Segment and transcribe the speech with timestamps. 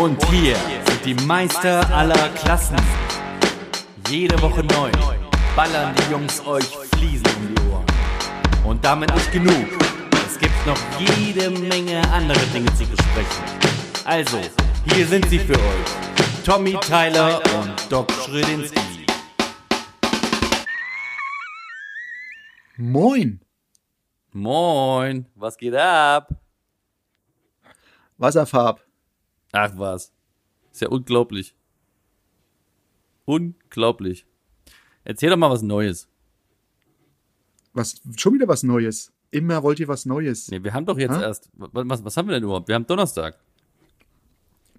[0.00, 2.76] Und hier sind die Meister aller Klassen.
[4.08, 4.92] Jede Woche neu
[5.56, 7.84] ballern die Jungs euch Fliesen um die Ohren.
[8.64, 9.66] Und damit nicht genug.
[10.24, 13.44] Es gibt noch jede Menge andere Dinge zu besprechen.
[14.04, 14.38] Also,
[14.84, 16.44] hier sind sie für euch.
[16.44, 18.78] Tommy Tyler und Doc Schrödinski.
[22.76, 23.40] Moin,
[24.32, 26.28] Moin, was geht ab?
[28.16, 28.87] Wasserfarb.
[29.52, 30.12] Ach was.
[30.72, 31.54] Ist ja unglaublich.
[33.24, 34.26] Unglaublich.
[35.04, 36.08] Erzähl doch mal was Neues.
[37.72, 39.12] Was, schon wieder was Neues.
[39.30, 40.48] Immer wollt ihr was Neues.
[40.50, 41.22] Nee, wir haben doch jetzt Hä?
[41.22, 41.50] erst.
[41.54, 42.68] Was, was, haben wir denn überhaupt?
[42.68, 43.38] Wir haben Donnerstag.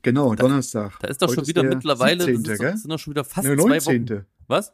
[0.02, 0.98] Genau, Donnerstag.
[1.00, 2.23] Da ist doch Heute schon wieder der mittlerweile.
[2.23, 2.72] 17., das ist, gell?
[2.72, 4.09] doch- sind doch schon wieder fast Der zwei 19.
[4.09, 4.26] Wochen.
[4.48, 4.73] Was?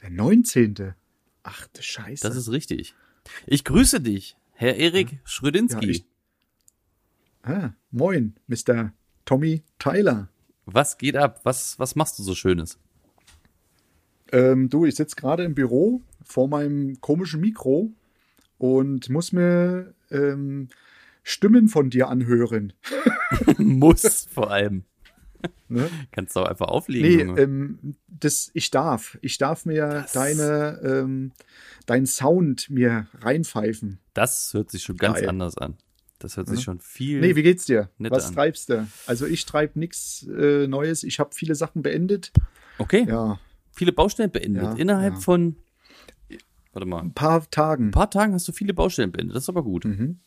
[0.00, 0.94] Der 19.
[1.44, 2.26] Ach du Scheiße.
[2.26, 2.94] Das ist richtig.
[3.46, 5.84] Ich grüße dich, Herr Erik Schrödinski.
[5.84, 6.04] Ja, ich-
[7.44, 8.92] ah, moin, Mr.
[9.24, 10.28] Tommy Tyler.
[10.66, 11.40] was geht ab?
[11.44, 12.78] Was, was machst du so Schönes?
[14.32, 17.92] Ähm, du, ich sitze gerade im Büro vor meinem komischen Mikro
[18.58, 20.68] und muss mir ähm,
[21.22, 22.72] Stimmen von dir anhören.
[23.58, 24.84] Muss vor allem.
[25.68, 25.90] Ne?
[26.12, 27.34] Kannst du auch einfach auflegen.
[27.34, 29.18] Nee, ähm, das, ich darf.
[29.20, 31.32] Ich darf mir deine, ähm,
[31.86, 33.98] deinen Sound mir reinpfeifen.
[34.14, 35.28] das hört sich schon ganz geil.
[35.28, 35.76] anders an.
[36.18, 36.64] Das hört sich Ja.
[36.64, 37.20] schon viel.
[37.20, 37.90] Nee, wie geht's dir?
[37.98, 38.34] Was an.
[38.34, 38.86] treibst du?
[39.06, 41.02] Also ich treib nichts äh, Neues.
[41.02, 42.32] Ich habe viele Sachen beendet.
[42.78, 43.04] okay.
[43.08, 43.38] Ja,
[43.76, 44.62] Viele Baustellen beendet.
[44.62, 45.20] Ja, Innerhalb ja.
[45.20, 45.56] von.
[46.72, 47.00] Warte mal.
[47.02, 47.88] ein paar Tagen.
[47.88, 49.34] Ein paar Tagen hast du viele Baustellen beendet.
[49.36, 49.84] Das ist aber gut.
[49.84, 50.18] Mhm.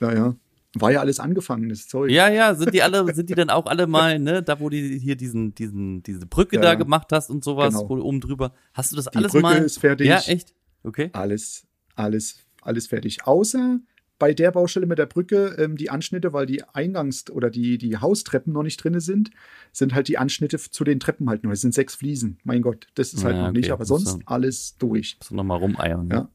[0.00, 0.36] Ja, ja.
[0.76, 2.10] War ja alles angefangenes Zeug.
[2.10, 4.98] Ja, ja, sind die alle, sind die dann auch alle mal, ne, da wo die
[4.98, 7.88] hier diesen, diesen, diese Brücke Ja, da gemacht hast und sowas, Genau.
[7.88, 8.52] wo oben drüber.
[8.72, 9.58] Hast du das Die alles Brücke mal?
[9.58, 10.08] ist fertig.
[10.08, 10.52] Ja, echt?
[10.82, 11.10] Okay.
[11.12, 11.64] Alles,
[11.94, 13.24] alles, alles fertig.
[13.24, 13.78] Außer
[14.18, 17.98] bei der Baustelle mit der Brücke, ähm, die Anschnitte, weil die Eingangs- oder die, die
[17.98, 19.30] Haustreppen noch nicht drin sind,
[19.72, 21.52] sind halt die Anschnitte zu den Treppen halt nur.
[21.52, 22.38] Es sind sechs Fliesen.
[22.44, 25.16] Mein Gott, das ist halt Ja, noch nicht, okay, aber muss sonst alles durch.
[25.18, 26.06] Musst du noch mal rumeiern.
[26.06, 26.14] Ne?
[26.14, 26.30] Ja.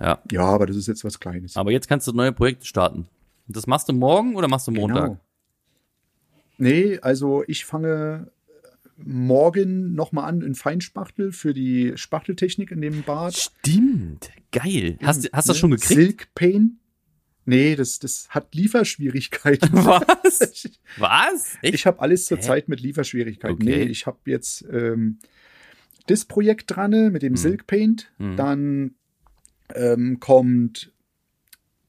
[0.00, 0.22] Ja.
[0.30, 1.56] Ja, aber das ist jetzt was Kleines.
[1.56, 3.06] Aber jetzt kannst du neue Projekte starten.
[3.46, 5.04] Das machst du morgen oder machst du Montag?
[5.04, 5.20] Genau.
[6.56, 8.30] Nee, also ich fange
[8.96, 13.34] morgen nochmal an in Feinspachtel für die Spachteltechnik in dem Bad.
[13.36, 14.30] Stimmt.
[14.52, 14.98] Geil.
[15.02, 15.60] Hast, du- hast du das Ne?
[15.60, 15.88] schon gekriegt?
[16.00, 16.78] Silk Pain.
[17.46, 19.70] Nee, das, das hat Lieferschwierigkeiten.
[19.72, 20.70] Was?
[20.96, 21.58] Was?
[21.60, 21.74] Echt?
[21.74, 23.56] Ich habe alles zurzeit mit Lieferschwierigkeiten.
[23.62, 23.64] Okay.
[23.78, 25.18] Nee, ich habe jetzt ähm,
[26.06, 27.36] das Projekt dran ne, mit dem Hm.
[27.36, 28.10] Silk Paint.
[28.18, 28.36] Hm.
[28.36, 28.94] Dann
[29.74, 30.92] ähm, kommt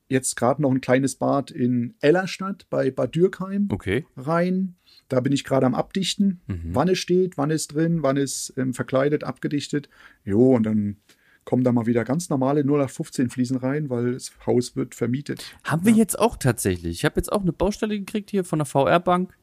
[0.08, 4.06] jetzt gerade noch ein kleines Bad in Ellerstadt bei Bad Dürkheim Okay.
[4.16, 4.76] rein.
[5.10, 6.42] Da bin ich gerade am Abdichten.
[6.48, 6.70] Mhm.
[6.74, 9.90] Wann es steht, wann es drin, wann es ähm, verkleidet, abgedichtet.
[10.24, 10.98] Jo, und dann
[11.44, 15.44] kommen da mal wieder ganz normale 0815 Fliesen rein, weil das Haus wird vermietet.
[15.64, 16.98] Haben wir jetzt auch tatsächlich.
[16.98, 19.38] Ich habe jetzt auch eine Baustelle gekriegt hier von der VR-Bank.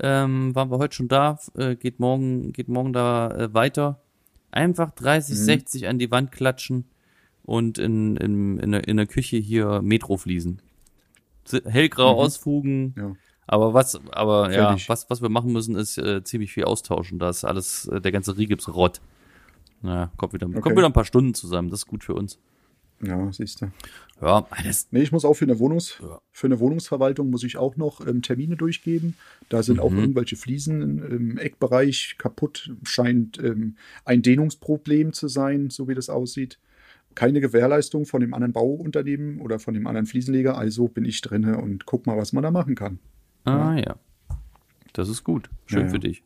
[0.00, 1.38] Ähm, waren wir heute schon da.
[1.54, 4.00] Äh, geht morgen, geht morgen da äh, weiter.
[4.50, 5.42] Einfach 30, Mhm.
[5.44, 6.84] 60 an die Wand klatschen
[7.44, 10.60] und in, in, in, der, in der Küche hier Metrofliesen.
[11.64, 12.18] Hellgrau Mhm.
[12.20, 12.94] ausfugen.
[12.96, 13.16] Ja.
[13.46, 14.88] Aber was, aber ja, Fertig.
[14.88, 17.18] was, was wir machen müssen, ist äh, ziemlich viel austauschen.
[17.18, 19.00] Da ist alles, äh, der ganze Rigips Rott.
[19.82, 20.60] Na, kommt wieder, Okay.
[20.60, 21.68] kommt wieder ein paar Stunden zusammen.
[21.68, 22.38] Das ist gut für uns.
[23.04, 23.66] Ja, siehst du.
[24.20, 26.20] Ja, das, Nee, ich muss auch für eine, Wohnungs Ja.
[26.30, 29.16] für eine Wohnungsverwaltung muss ich auch noch ähm, Termine durchgeben.
[29.48, 29.98] Da sind auch Mhm.
[29.98, 32.70] irgendwelche Fliesen im Eckbereich kaputt.
[32.84, 33.74] Scheint ähm,
[34.04, 36.60] ein Dehnungsproblem zu sein, so wie das aussieht.
[37.14, 40.56] Keine Gewährleistung von dem anderen Bauunternehmen oder von dem anderen Fliesenleger.
[40.56, 42.98] Also bin ich drinne und guck mal, was man da machen kann.
[43.44, 43.96] Ah ja.
[44.92, 45.48] Das ist gut.
[45.66, 45.90] Schön Ja, ja.
[45.90, 46.22] für dich.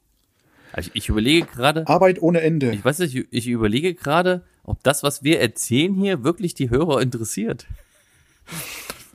[0.73, 2.73] Also ich, ich überlege gerade, Arbeit ohne Ende.
[2.73, 6.71] ich weiß nicht, ich, ich überlege gerade, ob das, was wir erzählen hier, wirklich die
[6.71, 7.67] Hörer interessiert.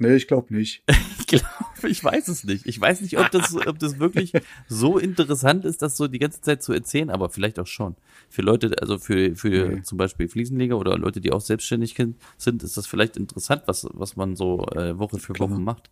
[0.02, 0.84] Nee, ich glaube nicht.
[1.22, 2.66] Ich glaube, ich weiß es nicht.
[2.66, 4.34] Ich weiß nicht, ob das, ob das wirklich
[4.68, 7.96] so interessant ist, das so die ganze Zeit zu erzählen, aber vielleicht auch schon.
[8.28, 9.82] Für Leute, also für, für Nee.
[9.84, 11.96] zum Beispiel Fliesenleger oder Leute, die auch selbstständig
[12.38, 15.52] sind, ist das vielleicht interessant, was, was man so äh, Woche für Klar.
[15.52, 15.90] Woche macht.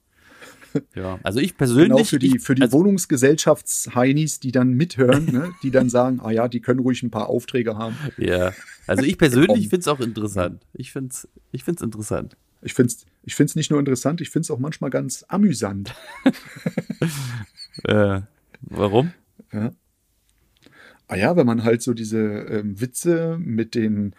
[0.94, 1.90] Ja, also ich persönlich.
[1.90, 5.52] Genau für die, für die also, Wohnungsgesellschafts-Heinis, die dann mithören, ne?
[5.64, 7.96] die dann sagen, ah ja, die können ruhig ein paar Aufträge haben.
[8.17, 8.53] Ja,
[8.88, 10.62] also ich persönlich finde es auch interessant.
[10.73, 12.35] Ich finde es ich find's interessant.
[12.61, 15.94] Ich finde es ich find's nicht nur interessant, ich finde es auch manchmal ganz amüsant.
[17.84, 18.22] Äh,
[18.61, 19.14] warum?
[19.53, 19.72] Ja.
[21.08, 24.14] Ah ja, wenn man halt so diese ähm, Witze mit den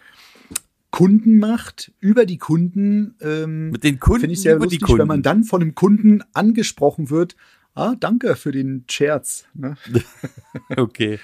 [0.89, 4.85] Kunden macht, über die Kunden, ähm, Mit den Kunden finde ich sehr über lustig, die
[4.85, 4.99] Kunden.
[5.01, 7.35] wenn man dann von einem Kunden angesprochen wird.
[7.75, 9.45] Ah, danke für den Scherz.
[9.53, 9.77] Ne?
[10.75, 11.19] Okay.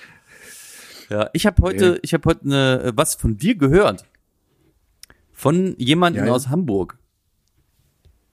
[1.09, 1.99] Ja, ich habe heute, Nee.
[2.03, 4.05] ich habe heute äh, was von dir gehört.
[5.33, 6.33] Von jemandem Ja, ja.
[6.35, 6.97] aus Hamburg.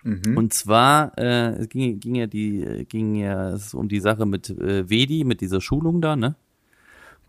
[0.04, 0.36] Mhm.
[0.36, 4.26] Und zwar äh, es ging, ging ja die äh, ging ja es um die Sache
[4.26, 6.36] mit äh, Vedi, mit dieser Schulung da, ne?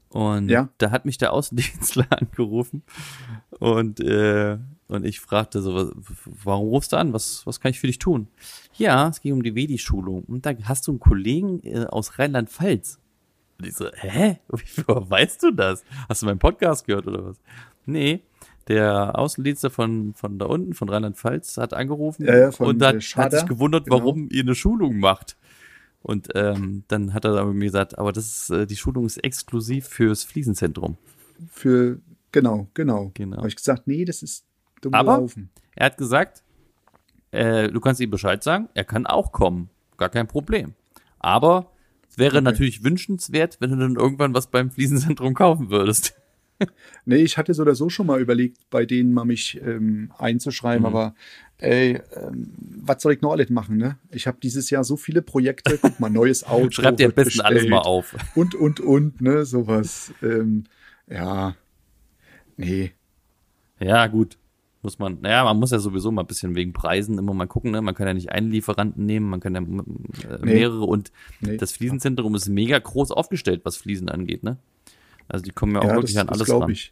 [0.09, 0.69] Und Ja.
[0.77, 2.83] da hat mich der Außendienstler angerufen
[3.59, 4.57] und äh,
[4.87, 5.91] und ich fragte so,
[6.43, 7.11] warum rufst du an?
[7.11, 8.27] Was was kann ich für dich tun?
[8.77, 12.99] Ja, es ging um die Vedi-Schulung und da hast du einen Kollegen äh, aus Rheinland-Pfalz.
[13.57, 14.37] Und ich so, hä?
[14.85, 15.83] Woher weißt du das?
[16.09, 17.37] Hast du meinen Podcast gehört oder was?
[17.85, 18.21] Nee,
[18.67, 23.31] der Außendienstler von, von da unten, von Rheinland-Pfalz, hat angerufen Ja, ja, und hat, hat
[23.31, 23.97] sich gewundert, genau.
[23.99, 25.37] warum ihr eine Schulung macht.
[26.01, 29.17] Und ähm, dann hat er aber mir gesagt, aber das ist, äh, die Schulung ist
[29.23, 30.97] exklusiv fürs Fliesenzentrum.
[31.51, 31.99] Für,
[32.31, 33.11] genau, genau.
[33.15, 33.37] Genau.
[33.37, 34.45] Habe ich gesagt, nee, das ist
[34.81, 35.49] dumm Aber- gelaufen.
[35.75, 36.43] Er hat gesagt,
[37.31, 40.73] äh, du kannst ihm Bescheid sagen, er kann auch kommen, gar kein Problem.
[41.19, 41.71] Aber
[42.07, 42.43] es wäre Okay.
[42.43, 46.13] natürlich wünschenswert, wenn du dann irgendwann was beim Fliesenzentrum kaufen würdest.
[47.05, 50.81] Nee, ich hatte so oder so schon mal überlegt, bei denen mal mich ähm, einzuschreiben,
[50.81, 50.85] Mhm.
[50.85, 51.15] aber
[51.57, 53.97] ey, ähm, was soll ich noch alles machen, ne?
[54.11, 56.71] Ich habe dieses Jahr so viele Projekte, guck mal, neues Auto.
[56.71, 58.15] Schreib dir am besten alles mal auf.
[58.35, 60.13] Und, und, und, ne, sowas.
[60.21, 60.63] Ähm,
[61.09, 61.55] ja,
[62.57, 62.91] nee.
[63.79, 64.37] Ja, gut.
[64.81, 67.71] Muss man, naja, man muss ja sowieso mal ein bisschen wegen Preisen immer mal gucken,
[67.71, 67.81] ne?
[67.81, 70.53] Man kann ja nicht einen Lieferanten nehmen, man kann ja äh, Nee.
[70.53, 71.11] mehrere und
[71.41, 71.57] nee.
[71.57, 74.57] das Fliesenzentrum ist mega groß aufgestellt, was Fliesen angeht, ne?
[75.27, 76.71] Also die kommen ja auch ja, wirklich das, an das alles glaube ran.
[76.71, 76.91] ich.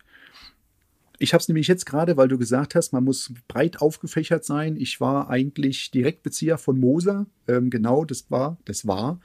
[1.20, 4.76] Ich habe es nämlich jetzt gerade, weil du gesagt hast, man muss breit aufgefächert sein.
[4.76, 7.28] Ich war eigentlich Direktbezieher von Moser.
[7.48, 9.20] Ähm, genau, das war, das war,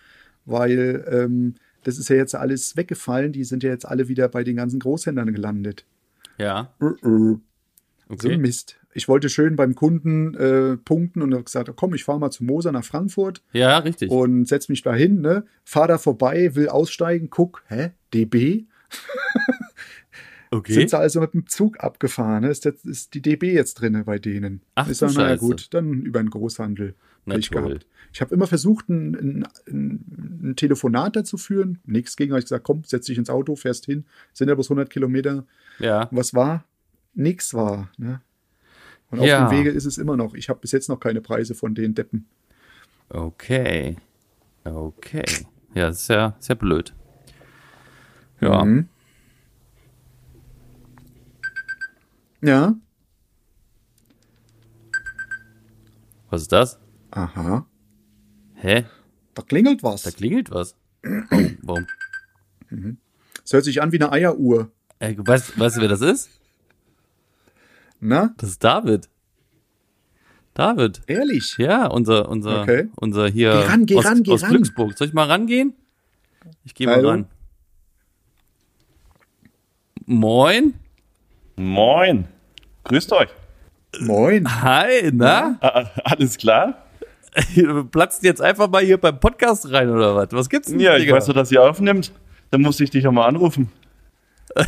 [0.45, 3.33] weil ähm, das ist ja jetzt alles weggefallen.
[3.33, 5.87] Die sind ja jetzt alle wieder bei den ganzen Großhändlern gelandet.
[6.37, 6.73] Ja.
[6.79, 7.39] So
[8.09, 8.33] okay.
[8.35, 8.79] ein Mist.
[8.95, 12.43] Ich wollte schön beim Kunden äh, punkten und habe gesagt, komm, ich fahre mal zu
[12.45, 14.11] Moser nach Frankfurt Ja, richtig.
[14.11, 15.45] und setz mich da hin, ne?
[15.65, 17.91] Fahr da vorbei, will aussteigen, guck, hä?
[18.15, 18.67] DB?
[20.51, 20.73] okay.
[20.73, 22.45] Sind sie also mit dem Zug abgefahren?
[22.45, 24.63] Ist, jetzt, ist die DB jetzt drinne bei denen?
[24.75, 26.95] Ach, ich du sage, naja gut, dann über den Großhandel.
[27.29, 27.41] Toll.
[27.69, 27.87] gehabt.
[28.13, 31.79] Ich habe immer versucht, ein, ein, ein, Telefonat dazu führen.
[31.85, 34.07] Nichts gegen, habe ich gesagt, komm, setz dich ins Auto, fährst hin.
[34.33, 35.45] Sind ja bloß 100 Kilometer.
[35.79, 36.09] Ja.
[36.11, 36.65] Was war?
[37.15, 37.91] Nix war.
[37.99, 38.21] Ne?
[39.11, 39.45] Und Ja.
[39.45, 40.35] auf dem Wege ist es immer noch.
[40.35, 42.27] Ich habe bis jetzt noch keine Preise von den Deppen.
[43.11, 43.97] Okay.
[44.65, 45.25] Okay.
[45.75, 46.95] Ja, ist ist ja blöd.
[48.41, 48.65] Ja.
[48.65, 48.89] Mhm.
[52.43, 52.75] Ja.
[56.31, 56.79] Was ist das?
[57.11, 57.67] Aha.
[58.55, 58.85] Hä?
[59.35, 60.03] Da klingelt was.
[60.03, 60.77] Da klingelt was.
[61.03, 61.87] Warum?
[62.71, 62.99] warum?
[63.45, 64.71] Es hört sich an wie eine Eieruhr.
[64.99, 66.29] Äh, weißt, weißt du, wer das ist?
[68.01, 68.35] Na?
[68.37, 69.09] Das ist David.
[70.55, 71.01] David.
[71.07, 71.57] Ehrlich?
[71.59, 72.89] Ja, unser, unser, Okay.
[72.97, 74.51] unser hier Geh ran, geh aus, ran, geh aus ran.
[74.51, 74.99] Glücksburg.
[74.99, 75.73] Soll ich mal rangehen?
[76.65, 77.27] Ich gehe mal ran.
[80.11, 80.73] Moin.
[81.57, 82.25] Moin.
[82.85, 83.29] Grüßt euch.
[84.01, 84.63] Moin.
[84.63, 85.59] Hi, na?
[86.03, 86.83] Alles klar?
[87.93, 90.29] Platzt jetzt einfach mal hier beim Podcast rein oder was?
[90.33, 90.81] Was gibt's denn?
[90.81, 91.17] Ja, ich Digga?
[91.17, 92.11] weiß, dass ihr aufnimmt.
[92.51, 93.71] Dann musste ich dich auch mal anrufen.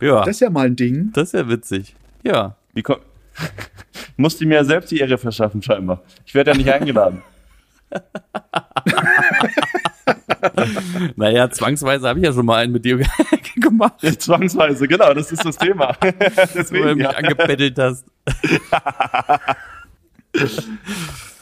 [0.00, 1.10] Ja, Das das, ist ja mal ein Ding.
[1.16, 1.96] ist ja witzig.
[2.22, 2.54] Ja.
[2.74, 2.98] Wie komm
[4.16, 6.00] musste mir selbst die Ehre verschaffen, scheinbar.
[6.24, 7.22] Ich werde ja nicht eingeladen.
[11.16, 12.98] Naja, zwangsweise habe ich ja schon mal einen mit dir
[13.56, 15.96] gemacht, Zwangsweise, genau, das ist das Thema.
[16.00, 17.10] wo du Deswegen, mich ja.
[17.10, 18.04] angebettelt hast.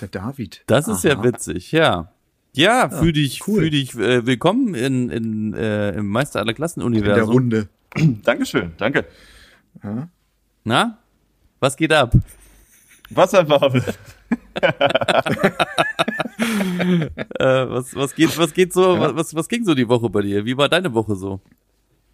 [0.00, 0.62] Der David.
[0.66, 1.24] Das ist ja Aha.
[1.24, 2.12] witzig, ja.
[2.54, 3.60] Ja, fühl dich, cool.
[3.60, 7.22] fühl dich äh, willkommen in, in, äh, im Meister aller Klassen In der.
[7.22, 7.68] Runde.
[8.24, 9.04] Dankeschön, danke.
[9.82, 10.08] Ja.
[10.64, 10.98] Na?
[11.60, 12.12] Was geht ab?
[13.10, 13.82] Wasserfarbe.
[17.38, 20.44] Äh, was, was geht, was geht so, was, was ging so die Woche bei dir?
[20.44, 21.40] Wie war deine Woche so?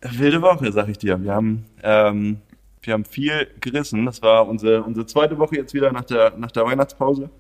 [0.00, 1.23] Wilde Woche, sag ich dir.
[1.23, 2.38] Wir haben, ähm,
[2.83, 4.04] wir haben viel gerissen.
[4.07, 7.31] Das war unsere, unsere zweite Woche jetzt wieder nach der, nach der Weihnachtspause.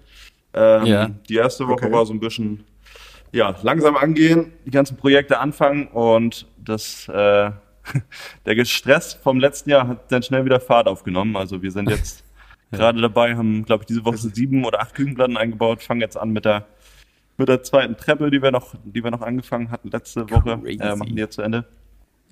[0.54, 1.10] Ähm, Ja.
[1.28, 1.92] Die erste Woche Okay.
[1.92, 2.64] war so ein bisschen,
[3.32, 7.50] ja, langsam angehen, die ganzen Projekte anfangen und das, äh,
[8.46, 11.36] der Stress vom letzten Jahr hat dann schnell wieder Fahrt aufgenommen.
[11.36, 12.22] Also wir sind jetzt
[12.72, 16.30] gerade dabei, haben, glaube ich, diese Woche sieben oder acht Küchenplatten eingebaut, fangen jetzt an
[16.30, 16.66] mit der,
[17.38, 20.96] mit der zweiten Treppe, die wir noch, die wir noch angefangen hatten letzte Woche, äh,
[20.96, 21.64] machen die jetzt zu Ende.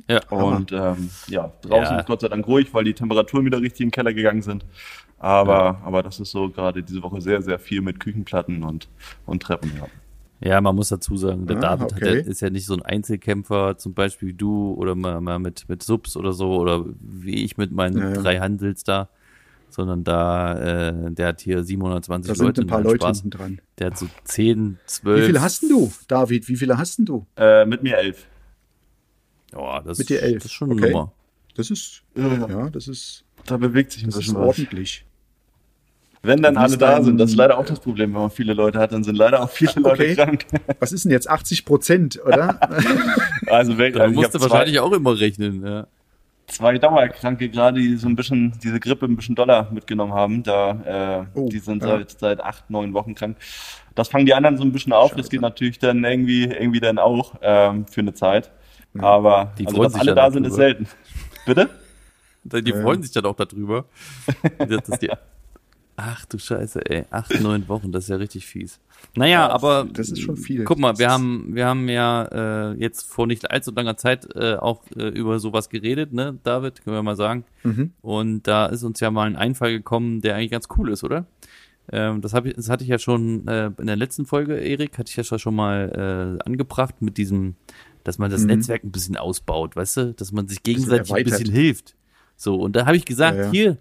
[0.08, 0.20] Ja.
[0.30, 2.00] Und ähm, ja, draußen Ja.
[2.00, 4.64] ist Gott sei Dank ruhig, weil die Temperaturen wieder richtig in den Keller gegangen sind.
[5.18, 8.88] Aber, aber das ist so gerade diese Woche sehr, sehr viel mit Küchenplatten und,
[9.26, 9.70] und Treppen.
[9.78, 9.86] Ja.
[10.42, 12.14] Ja, man muss dazu sagen, der Ah, David okay.
[12.20, 15.68] ja- ist ja nicht so ein Einzelkämpfer, zum Beispiel wie du oder mal, mal mit,
[15.68, 18.14] mit Subs oder so oder wie ich mit meinen Ja, ja.
[18.14, 19.10] drei Handels da,
[19.72, 22.60] sondern da, äh, der hat hier 720 Da sind Leute.
[22.62, 23.22] ein paar Leute Spaß.
[23.22, 23.60] hinten dran.
[23.78, 25.22] Der hat so 10, 12.
[25.22, 26.48] Wie viele hast denn du, David?
[26.48, 27.26] Wie viele hast denn du?
[27.36, 28.26] Äh, mit mir elf.
[29.52, 30.34] Ja, das, Mit dir elf.
[30.36, 30.92] das ist schon eine Okay.
[30.92, 31.12] Nummer.
[31.56, 32.70] Das ist, Ja, ja.
[32.70, 34.46] das ist, Da bewegt sich ein bisschen was.
[34.58, 35.04] ordentlich.
[36.22, 38.78] Wenn dann alle da sind, das ist leider auch das Problem, wenn man viele Leute
[38.78, 40.14] hat, dann sind leider auch viele Leute Okay.
[40.14, 40.44] krank.
[40.78, 42.60] Was ist denn jetzt 80 Prozent, oder?
[43.46, 45.64] Also, wirklich, also ich musst habe du zwei, wahrscheinlich auch immer rechnen.
[45.66, 45.86] Ja.
[46.50, 50.42] Zwei Dauerkranke gerade, die so ein bisschen diese Grippe ein bisschen Dollar mitgenommen haben.
[50.42, 51.88] Da, äh, Oh, die sind ja.
[51.98, 53.36] seit seit acht, neun Wochen krank.
[53.94, 55.10] Das fangen die anderen so ein bisschen auf.
[55.10, 55.30] Das Scheiße.
[55.30, 58.50] geht natürlich dann irgendwie irgendwie dann auch ähm, für eine Zeit.
[58.98, 60.88] Aber Die also, dass alle da sind, ist selten.
[61.46, 61.68] Bitte?
[62.44, 63.84] Die freuen sich dann auch darüber.
[64.58, 65.10] dass das die,
[66.02, 67.04] ach du Scheiße, ey.
[67.10, 68.80] Acht, neun Wochen, das ist ja richtig fies.
[69.14, 70.64] Naja, aber das ist schon viel.
[70.64, 74.54] guck mal, wir haben, wir haben ja äh, jetzt vor nicht allzu langer Zeit äh,
[74.56, 77.44] auch äh, über sowas geredet, ne, David, können wir mal sagen.
[77.64, 77.92] Mhm.
[78.02, 81.26] Und da ist uns ja mal ein Einfall gekommen, der eigentlich ganz cool ist, oder?
[81.92, 84.96] Ähm, das, hab ich, das hatte ich ja schon äh, in der letzten Folge, Erik,
[84.98, 87.54] hatte ich ja schon mal äh, angebracht mit diesem,
[88.04, 88.48] dass man das Mhm.
[88.48, 91.38] Netzwerk ein bisschen ausbaut, weißt du, dass man sich gegenseitig ein erweitert.
[91.40, 91.96] bisschen hilft.
[92.36, 93.50] So, und da habe ich gesagt, Ja, ja.
[93.50, 93.76] hier,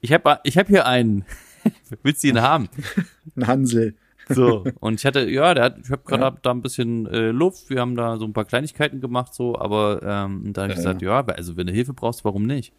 [0.00, 1.24] ich habe ich hab hier einen.
[2.02, 2.68] Willst du ihn haben?
[3.36, 3.94] Ein Hansel.
[4.28, 6.36] So, und ich hatte, ja, der hat, ich habe gerade Ja.
[6.42, 10.00] da ein bisschen äh, Luft, wir haben da so ein paar Kleinigkeiten gemacht, so, aber
[10.02, 12.72] ähm, da habe ich Ja, gesagt, ja, also wenn du Hilfe brauchst, warum nicht?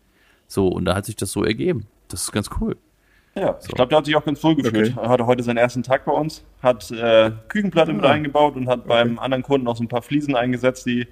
[0.48, 1.86] So, und da hat sich das so ergeben.
[2.08, 2.76] Das ist ganz cool.
[3.36, 4.96] Ja, ich glaube, der hat sich auch ganz wohl gefühlt.
[4.98, 8.12] Er hatte heute seinen ersten Tag bei uns, hat äh, Küchenplatte mit Ah.
[8.12, 11.08] eingebaut und hat beim anderen Kunden auch so ein paar Fliesen eingesetzt, die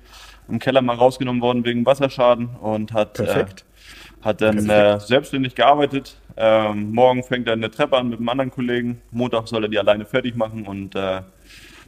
[0.50, 3.62] im Keller mal rausgenommen wurden wegen Wasserschaden und hat, Perfekt.
[3.62, 3.69] Äh,
[4.22, 6.18] hat dann äh, selbstständig gearbeitet.
[6.36, 9.02] Ähm, morgen fängt er eine Treppe an mit einem anderen Kollegen.
[9.12, 11.22] Montag soll er die alleine fertig machen und äh,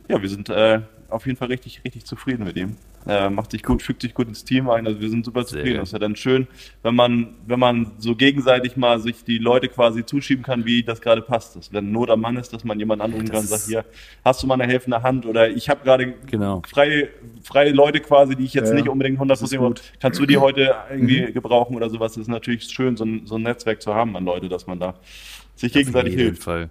[0.07, 2.75] ja, wir sind äh, auf jeden Fall richtig, richtig zufrieden mit ihm.
[3.07, 4.85] Äh, macht sich gut, fügt sich gut ins Team ein.
[4.85, 5.77] Also wir sind super Sehr zufrieden.
[5.79, 6.47] Das ist ja dann schön,
[6.83, 11.01] wenn man, wenn man so gegenseitig mal sich die Leute quasi zuschieben kann, wie das
[11.01, 11.55] gerade passt.
[11.55, 13.85] Dass wenn Not am Mann ist, dass man jemanden anrufen kann und sagt, hier,
[14.23, 16.61] hast du mal eine helfende Hand oder ich habe gerade Genau.
[16.67, 17.09] freie,
[17.43, 19.81] freie Leute quasi, die ich jetzt Ja, nicht unbedingt 100% das ist gut.
[19.81, 19.97] Mhm.
[19.99, 22.13] kannst du die heute irgendwie gebrauchen oder sowas.
[22.13, 24.79] Das ist natürlich schön, so ein, so ein Netzwerk zu haben an Leute, dass man
[24.79, 24.93] da
[25.55, 26.43] sich gegenseitig Auf jeden hilft.
[26.43, 26.69] Fall.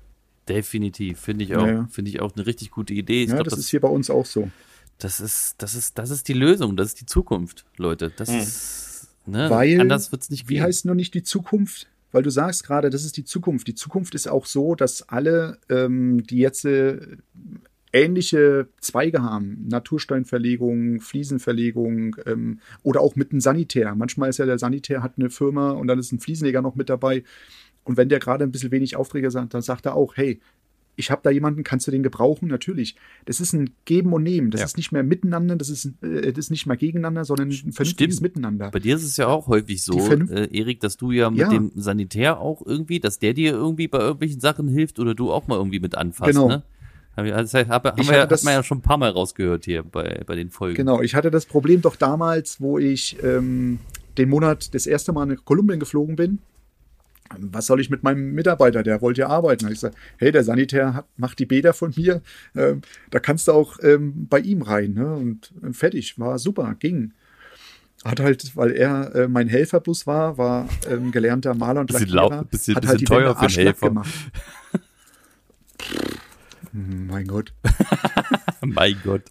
[0.50, 1.88] Definitiv, finde ich auch, Ja, ja.
[1.90, 3.23] finde ich auch eine richtig gute Idee.
[3.23, 4.50] Ich Ja, glaub, das, das, ist hier bei uns auch so.
[4.99, 8.12] das ist, das ist, das ist die Lösung, das ist die Zukunft, Leute.
[8.16, 10.64] Das ist, ne, Weil, anders wird's nicht Wie gehen.
[10.64, 11.87] heißt nur nicht die Zukunft?
[12.12, 13.69] Weil du sagst gerade, das ist die Zukunft.
[13.69, 16.99] Die Zukunft ist auch so, dass alle, ähm, die jetzt äh,
[17.92, 23.95] ähnliche Zweige haben, Natursteinverlegung, Fliesenverlegung ähm, oder auch mit einem Sanitär.
[23.95, 26.88] Manchmal ist ja der Sanitär hat eine Firma und dann ist ein Fliesenleger noch mit
[26.88, 27.23] dabei.
[27.90, 30.40] Und wenn der gerade ein bisschen wenig Aufträge sagt, dann sagt er auch, hey,
[30.97, 32.49] ich habe da jemanden, kannst du den gebrauchen?
[32.49, 32.94] Natürlich.
[33.25, 34.50] Das ist ein Geben und Nehmen.
[34.52, 34.66] Das Ja.
[34.66, 38.16] ist nicht mehr miteinander, das ist, äh, das ist nicht mehr gegeneinander, sondern ein vernünftiges
[38.16, 38.20] Stimmt.
[38.23, 38.70] Miteinander.
[38.70, 41.49] Bei dir ist es ja auch häufig so, äh, Erik, dass du ja mit Ja.
[41.49, 45.49] dem Sanitär auch irgendwie, dass der dir irgendwie bei irgendwelchen Sachen hilft oder du auch
[45.49, 46.49] mal irgendwie mit anfasst, Genau.
[46.49, 46.62] ne?
[47.16, 49.64] Das heißt, hab, haben wir, ja, das- hat man ja schon ein paar Mal rausgehört
[49.64, 50.76] hier bei, bei den Folgen.
[50.76, 53.78] Genau, ich hatte das Problem doch damals, wo ich ähm,
[54.16, 56.38] den Monat das erste Mal nach Kolumbien geflogen bin.
[57.38, 58.82] Was soll ich mit meinem Mitarbeiter?
[58.82, 59.64] Der wollte ja arbeiten.
[59.64, 62.22] Da ich gesagt, hey, der Sanitär hat, macht die Bäder von mir.
[62.56, 64.94] Ähm, da kannst du auch ähm, bei ihm rein.
[64.94, 65.14] Ne?
[65.14, 67.12] Und äh, fertig, war super, ging.
[68.04, 72.08] Hat halt, weil er äh, mein Helfer bloß war, war ähm, gelernter Maler und Bisschen
[72.08, 73.88] Lackierer, lau- bisschen- hat bisschen halt die teuer Wände für Helfer.
[73.88, 74.10] gemacht.
[76.72, 77.52] Hm, mein Gott.
[78.62, 79.22] Mein Gott.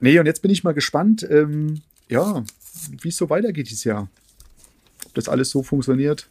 [0.00, 2.42] Nee, und jetzt bin ich mal gespannt, ähm, ja,
[3.02, 4.08] wie es so weitergeht dieses Jahr.
[5.04, 6.28] Ob das alles so funktioniert.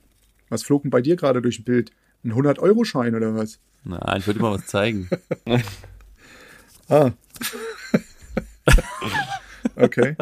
[0.50, 1.92] Was flog denn bei dir gerade durch ein Bild?
[2.24, 3.60] Ein 100-Euro-Schein oder was?
[3.84, 5.10] Nein, ich wollte dir mal was zeigen.
[6.88, 7.12] Ah.
[9.75, 10.16] okay.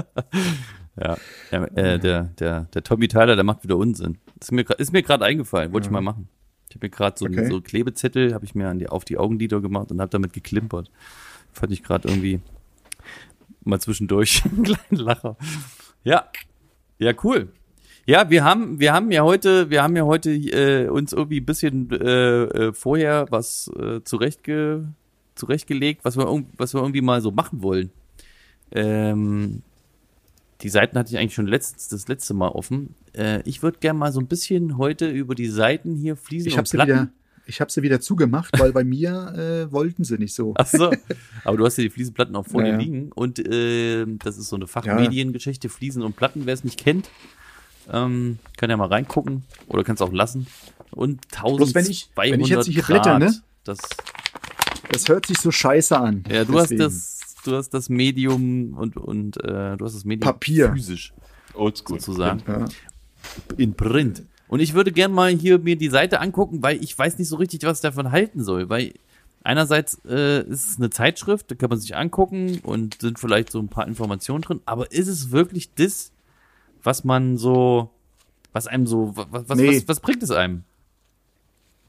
[0.96, 1.18] Ja,
[1.52, 4.18] ja äh, der, der, der Tommy Tyler, der macht wieder Unsinn.
[4.40, 6.30] Ist mir, ist mir gerade eingefallen, wollte ich mal machen.
[6.70, 7.50] Ich habe mir gerade so, Okay.
[7.50, 10.90] so Klebezettel, habe ich mir an die, auf die Augenlider gemacht und habe damit geklimpert.
[11.52, 12.40] Fand ich gerade irgendwie
[13.64, 15.38] mal zwischendurch einen kleinen Lacher.
[16.04, 16.30] Ja,
[16.98, 17.50] ja, cool.
[18.06, 21.46] Ja, wir haben, wir haben ja heute, wir haben ja heute äh, uns irgendwie ein
[21.46, 24.90] bisschen äh, äh, vorher was äh, zurechtge,
[25.36, 27.92] zurechtgelegt, was wir, was wir irgendwie mal so machen wollen.
[28.72, 29.62] Ähm,
[30.62, 32.94] die Seiten hatte ich eigentlich schon letztes, das letzte Mal offen.
[33.14, 36.54] Äh, ich würde gerne mal so ein bisschen heute über die Seiten hier fließen Ich
[36.56, 36.92] und habe sie, Platten.
[36.92, 37.10] wieder-
[37.46, 39.34] ich hab sie wieder zugemacht, weil bei mir
[39.68, 40.54] äh, wollten sie nicht so.
[40.58, 40.92] Ach so.
[41.46, 43.12] Aber du hast ja die Fliesenplatten auch vor Ja, dir liegen.
[43.14, 47.10] Und äh, das ist so eine Fachmediengeschichte, Fliesen und Platten, wer es nicht kennt.
[47.92, 50.48] Ähm, kann ja mal reingucken oder kannst auch lassen.
[50.92, 53.04] Und 1200 Bloß wenn ich- wenn ich jetzt hier Grad.
[53.04, 53.34] blätter, ne?
[53.64, 53.80] Das,
[54.92, 56.24] Das hört sich so scheiße an.
[56.30, 56.84] ja, du Deswegen.
[56.84, 60.72] hast das, du hast das Medium und, und äh, du hast das Medium Papier.
[60.74, 61.14] physisch
[61.54, 62.00] Oldschool.
[62.00, 62.44] sozusagen.
[62.48, 62.66] Ja.
[63.58, 64.24] In Print.
[64.48, 67.38] Und ich würde gern mal hier mir die Seite angucken, weil ich weiß nicht so
[67.38, 68.70] richtig, was ich davon halten soll.
[68.70, 68.94] Weil
[69.44, 73.60] einerseits äh, ist es eine Zeitschrift, da kann man sich angucken und sind vielleicht so
[73.60, 74.60] ein paar Informationen drin.
[74.66, 76.12] Aber ist es wirklich das,
[76.84, 77.90] was man so,
[78.52, 79.78] was einem so, was, was, Nee.
[79.78, 80.64] was, was bringt es einem?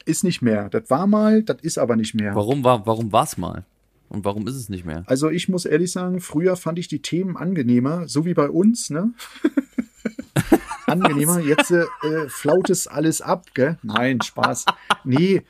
[0.06, 0.68] ist nicht mehr.
[0.68, 2.34] Das war mal, das ist aber nicht mehr.
[2.34, 3.64] Warum war, warum war's mal?
[4.08, 5.02] Und warum ist es nicht mehr?
[5.06, 8.90] Also ich muss ehrlich sagen, früher fand ich die Themen angenehmer, so wie bei uns,
[8.90, 9.14] ne?
[10.86, 11.40] angenehmer.
[11.40, 11.86] Jetzt äh,
[12.28, 13.78] flaut es alles ab, gell?
[13.82, 14.66] Nein, Spaß.
[15.04, 15.42] Nee,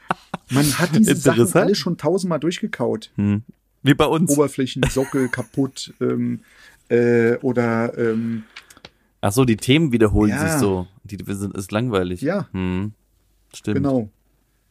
[0.51, 3.11] man hat diese Sachen alle schon tausendmal durchgekaut.
[3.83, 4.31] Wie bei uns.
[4.31, 6.41] Oberflächen, Sockel kaputt ähm,
[6.89, 8.45] äh, oder ähm,
[9.27, 10.47] Ach so, die Themen wiederholen Ja.
[10.51, 10.87] sich so.
[11.05, 12.21] Die sind, ist langweilig.
[12.21, 12.47] Ja.
[12.53, 12.93] Hm.
[13.55, 13.77] Stimmt.
[13.77, 14.11] genau.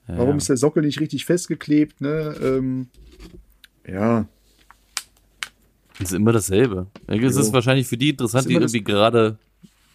[0.07, 2.01] Ja, Warum ist der Sockel nicht richtig festgeklebt?
[2.01, 2.35] Ne?
[2.39, 2.87] Ähm,
[3.87, 4.27] ja,
[5.99, 6.85] ist immer dasselbe.
[7.07, 7.27] Es Jo.
[7.41, 9.37] ist wahrscheinlich für die interessant, die irgendwie gerade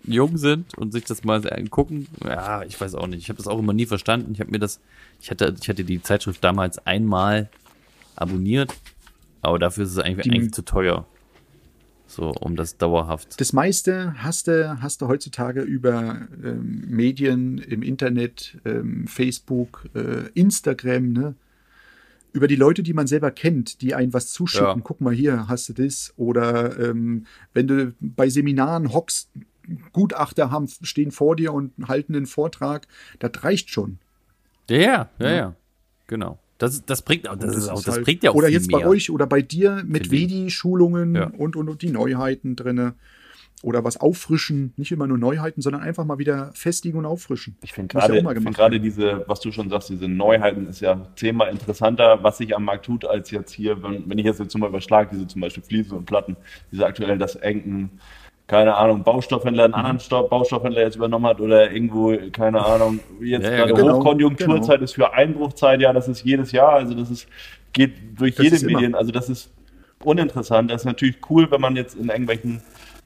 [0.04, 2.08] jung sind und sich das mal angucken.
[2.24, 3.20] Ja, ich weiß auch nicht.
[3.22, 4.32] Ich habe das auch immer nie verstanden.
[4.32, 4.80] Ich habe mir das,
[5.20, 7.48] ich hatte, ich hatte die Zeitschrift damals einmal
[8.16, 8.72] abonniert,
[9.40, 11.06] aber dafür ist es eigentlich, Die- eigentlich zu teuer.
[12.08, 13.38] So, um das dauerhaft.
[13.38, 20.28] das meiste hast du, hast du heutzutage über ähm, Medien im Internet, ähm, Facebook, äh,
[20.32, 21.34] Instagram, ne?
[22.32, 24.66] über die Leute, die man selber kennt, die einen was zuschicken.
[24.66, 24.80] Ja.
[24.82, 26.14] Guck mal hier, hast du das?
[26.16, 29.30] Oder ähm, wenn du bei Seminaren hockst,
[29.92, 32.86] Gutachter haben, stehen vor dir und halten einen Vortrag,
[33.18, 33.98] das reicht schon.
[34.70, 35.54] Ja, ja, ja, ja.
[36.06, 36.38] Genau.
[36.58, 38.70] Das, das bringt auch, das, ist auch, das halt- bringt ja auch Oder viel jetzt
[38.70, 38.80] mehr.
[38.80, 40.10] bei euch oder bei dir mit.
[40.10, 41.30] Vedi-Schulungen Ja.
[41.38, 42.94] und, und, und die Neuheiten drinne.
[43.64, 47.56] Oder was auffrischen, nicht immer nur Neuheiten, sondern einfach mal wieder festigen und auffrischen.
[47.60, 50.78] Ich finde ja gerade mal find gerade diese, was du schon sagst, diese Neuheiten ist
[50.80, 54.38] ja zehnmal interessanter, was sich am Markt tut, als jetzt hier, wenn, wenn ich jetzt,
[54.38, 56.36] jetzt zum Beispiel überschlage, diese zum Beispiel Fliesen und Platten,
[56.70, 57.90] diese aktuell das engen,
[58.48, 59.78] keine Ahnung, Baustoffhändler einen Mhm.
[59.78, 63.98] anderen Stoff, Baustoffhändler jetzt übernommen hat oder irgendwo, keine Ahnung, jetzt Ja, ja, gerade genau.
[63.98, 67.28] Hochkonjunkturzeit ist für Einbruchzeit, ja, das ist jedes Jahr, also das ist,
[67.72, 68.78] geht durch Das jede ist immer.
[68.80, 69.52] Medien, also das ist
[70.02, 70.70] uninteressant.
[70.70, 72.62] Das ist natürlich cool, wenn man jetzt in irgendwelchen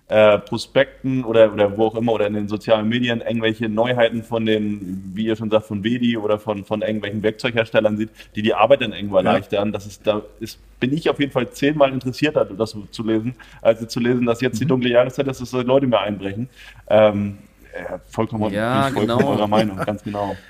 [0.09, 4.45] äh, Prospekten oder, oder wo auch immer oder in den sozialen Medien irgendwelche Neuheiten von
[4.45, 8.53] den, wie ihr schon sagt, von Vedi oder von, von irgendwelchen Werkzeugherstellern sieht, die die
[8.53, 9.73] Arbeit dann irgendwo erleichtern.
[9.73, 13.87] Das ist, da ist, bin ich auf jeden Fall zehnmal interessierter, das zu lesen, als
[13.89, 14.47] zu lesen, dass Mhm.
[14.47, 16.49] jetzt die dunkle Jahreszeit ist, dass Leute mehr einbrechen.
[16.89, 17.39] Ähm,
[17.75, 19.31] ja, vollkommen, Ja, vollkommen genau.
[19.31, 20.37] eurer Meinung, ganz genau.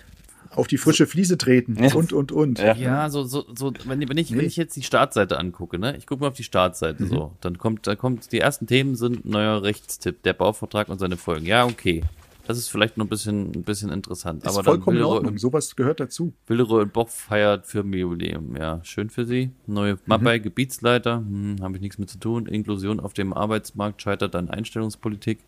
[0.55, 1.95] Auf die frische Fliese treten Ja.
[1.95, 2.59] und, und, und.
[2.59, 2.75] Ja.
[2.75, 4.39] Ja, so, so, so, wenn, wenn ich, Nee.
[4.39, 7.59] wenn ich jetzt die Startseite angucke, ne, ich gucke mal auf die Startseite, so, dann
[7.59, 11.47] kommt, da kommt, die ersten Themen sind neuer Rechtstipp, der Bauvertrag und seine Folgen.
[11.47, 12.03] Ja, okay.
[12.45, 14.43] Das ist vielleicht noch ein bisschen, ein bisschen interessant.
[14.43, 15.39] Ist aber dann vollkommen in Ordnung.
[15.39, 16.33] Sowas gehört dazu.
[16.49, 18.57] Willeroy und Boch feiert Firmenjubiläum.
[18.57, 19.53] Ja, schön für Sie.
[19.69, 22.47] Neue Mappei, Gebietsleiter, hm, habe ich nichts mit zu tun.
[22.47, 25.39] Inklusion auf dem Arbeitsmarkt scheitert an Einstellungspolitik.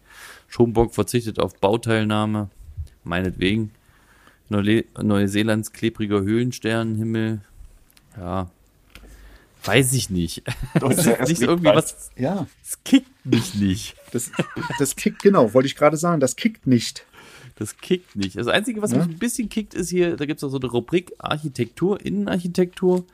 [0.46, 2.48] Schomburg verzichtet auf Bauteilnahme.
[3.02, 3.72] Meinetwegen.
[4.48, 7.40] Neule Neuseelands klebriger Höhlensternenhimmel.
[8.16, 8.50] Ja.
[9.64, 10.42] Weiß ich nicht.
[10.78, 12.10] Das ist es nicht irgendwie was.
[12.16, 13.96] Ja, Das kickt mich nicht.
[14.12, 14.30] das,
[14.78, 17.04] das kickt, genau, wollte ich gerade sagen, das kickt nicht.
[17.56, 18.36] Das kickt nicht.
[18.36, 18.98] Das Einzige, was Ja.
[18.98, 23.04] mich ein bisschen kickt, ist hier, da gibt es auch so eine Rubrik Architektur, Innenarchitektur.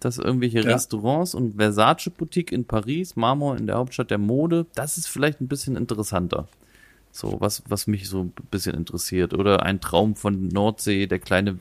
[0.00, 0.72] Das irgendwelche Ja.
[0.74, 4.66] Restaurants und Versace-Boutique in Paris, Marmor in der Hauptstadt der Mode.
[4.74, 6.48] Das ist vielleicht ein bisschen interessanter.
[7.16, 9.32] So, was, was mich so ein bisschen interessiert.
[9.32, 11.58] Oder ein Traum von Nordsee, der kleine,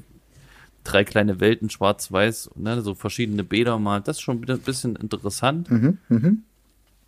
[0.84, 4.02] drei kleine Welten, schwarz-weiß, ne, so verschiedene Bäder mal.
[4.02, 5.72] Das ist schon ein bisschen interessant.
[5.72, 6.44] Mhm, mhm.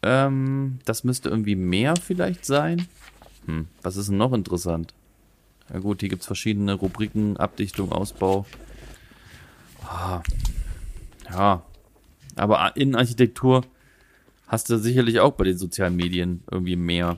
[0.02, 2.88] Ähm, das müsste irgendwie mehr vielleicht sein.
[3.48, 4.94] Hm, was ist denn noch interessant?
[5.74, 8.46] Ja gut, hier gibt's verschiedene Rubriken, Abdichtung, Ausbau.
[9.84, 10.22] Ah,
[11.30, 11.64] ja,
[12.38, 13.66] aber Innenarchitektur
[14.48, 17.18] hast du sicherlich auch bei den sozialen Medien irgendwie mehr.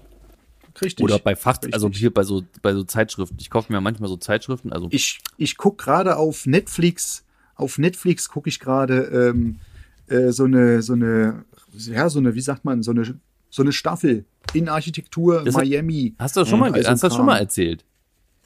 [0.81, 1.03] Richtig.
[1.03, 1.73] Oder bei Fach, Richtig.
[1.73, 3.37] also hier bei so, bei so Zeitschriften.
[3.39, 8.29] Ich kaufe mir manchmal so Zeitschriften, also Ich, ich gucke gerade auf Netflix, auf Netflix
[8.29, 9.03] gucke ich gerade
[9.33, 9.59] ähm,
[10.07, 13.71] äh, so eine, so eine, ja, so eine, wie sagt man, so eine, so eine
[13.71, 16.15] Staffel in Architektur Das hat- Miami.
[16.19, 17.85] hast du das schon mal, Also hast das schon mal erzählt?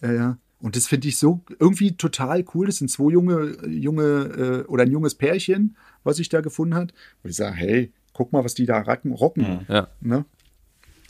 [0.02, 0.38] Ja, ja.
[0.60, 2.68] Und das finde ich so irgendwie total cool.
[2.68, 6.94] Das sind zwei junge, junge äh, oder ein junges Pärchen, was ich da gefunden hat.
[7.22, 9.66] Wo ich sage, hey, guck mal, was die da rocken.
[9.68, 9.90] Ja.
[10.00, 10.24] Ne?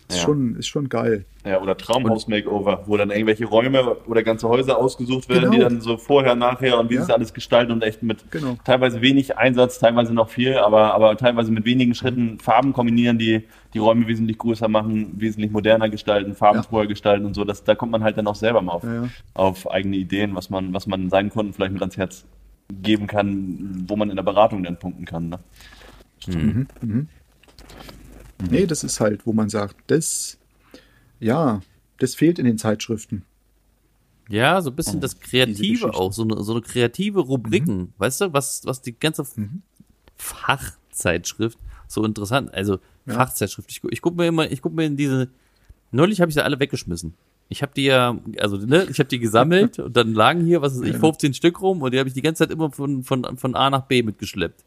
[0.10, 0.24] Ist, Ja.
[0.26, 1.26] schon, ist schon geil.
[1.46, 5.70] Ja, oder Traumhaus-Makeover, wo dann irgendwelche Räume oder ganze Häuser ausgesucht werden, die Genau.
[5.70, 7.02] dann so vorher, nachher und wie Ja.
[7.02, 8.58] sie es alles gestalten und echt mit Genau.
[8.66, 13.44] teilweise wenig Einsatz, teilweise noch viel, aber, aber teilweise mit wenigen Schritten Farben kombinieren, die
[13.74, 17.44] die Räume wesentlich größer machen, wesentlich moderner gestalten, farbenfroher gestalten und so.
[17.46, 19.10] Das, da kommt man halt dann auch selber mal auf, Ja, ja.
[19.34, 22.26] auf eigene Ideen, was man, was man seinen Kunden vielleicht mit ans Herz
[22.82, 25.30] geben kann, wo man in der Beratung dann punkten kann.
[25.30, 25.40] Ne?
[28.50, 30.38] Nee, das ist halt, wo man sagt, das,
[31.20, 31.62] ja,
[32.00, 33.24] das fehlt in den Zeitschriften.
[34.30, 38.34] Ja, so ein bisschen das Kreative auch, so eine, so eine kreative Rubriken, weißt du,
[38.34, 39.26] was, was die ganze
[40.16, 45.30] Fachzeitschrift so interessant, also Fachzeitschrift, ich, ich gucke mir immer, ich gucke mir in diese,
[45.92, 47.14] neulich habe ich sie alle weggeschmissen.
[47.50, 50.80] Ich habe die ja, also ne, ich habe die gesammelt und dann lagen hier, was
[50.80, 53.38] weiß ich, 15 Stück rum und die habe ich die ganze Zeit immer von, von,
[53.38, 54.64] von A nach B mitgeschleppt.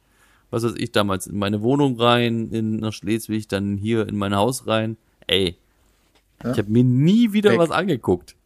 [0.50, 4.34] Was weiß ich damals, in meine Wohnung rein, in nach Schleswig, dann hier in mein
[4.34, 4.96] Haus rein.
[5.26, 5.56] Ey,
[6.44, 6.52] Ja.
[6.52, 7.58] ich habe mir nie wieder Weg.
[7.58, 8.36] was angeguckt.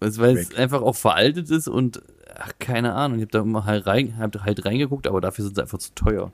[0.00, 2.02] Also, weil es einfach auch veraltet ist und
[2.38, 5.54] ach, keine Ahnung, ich habe da immer halt, rein, hab halt reingeguckt, aber dafür sind
[5.56, 6.32] sie einfach zu teuer.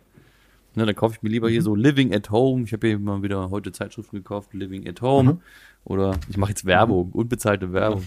[0.74, 1.52] Ne, dann kaufe ich mir lieber Mhm.
[1.52, 2.64] hier so Living at Home.
[2.64, 5.35] Ich habe hier mal wieder heute Zeitschriften gekauft, Living at Home.
[5.35, 5.40] Mhm.
[5.85, 8.05] Oder ich mache jetzt Werbung, unbezahlte Werbung.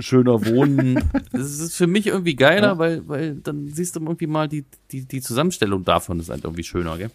[0.00, 1.02] Schöner Wohnen.
[1.32, 2.78] Das ist für mich irgendwie geiler, Ja.
[2.78, 6.64] weil, weil dann siehst du irgendwie mal die, die, die Zusammenstellung davon ist halt irgendwie
[6.64, 7.10] schöner, gell?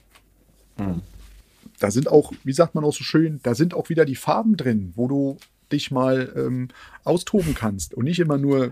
[1.80, 4.56] Da sind auch, wie sagt man auch so schön, da sind auch wieder die Farben
[4.58, 5.38] drin, wo du
[5.72, 6.70] dich mal ähm,
[7.04, 8.72] austoben kannst und nicht immer nur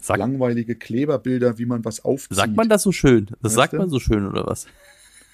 [0.00, 2.36] Sag, langweilige Kleberbilder, wie man was aufzieht.
[2.36, 3.26] sagt man das so schön?
[3.42, 3.78] Das Weißt sagt du?
[3.78, 4.66] man so schön, oder was?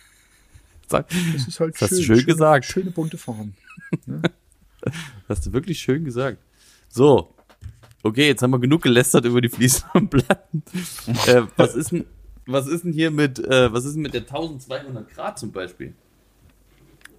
[0.89, 1.99] Sag, Das ist halt Das hast schön.
[1.99, 2.65] du schön schöne, gesagt.
[2.67, 3.55] Schöne bunte Farben.
[5.29, 6.39] hast du wirklich schön gesagt.
[6.89, 7.34] So.
[8.05, 10.63] Okay, jetzt haben wir genug gelästert über die fließenden Platten.
[11.27, 12.05] äh, was ist denn,
[12.45, 15.95] was ist denn hier mit, äh, was ist denn mit der 1200 Grad zum Beispiel?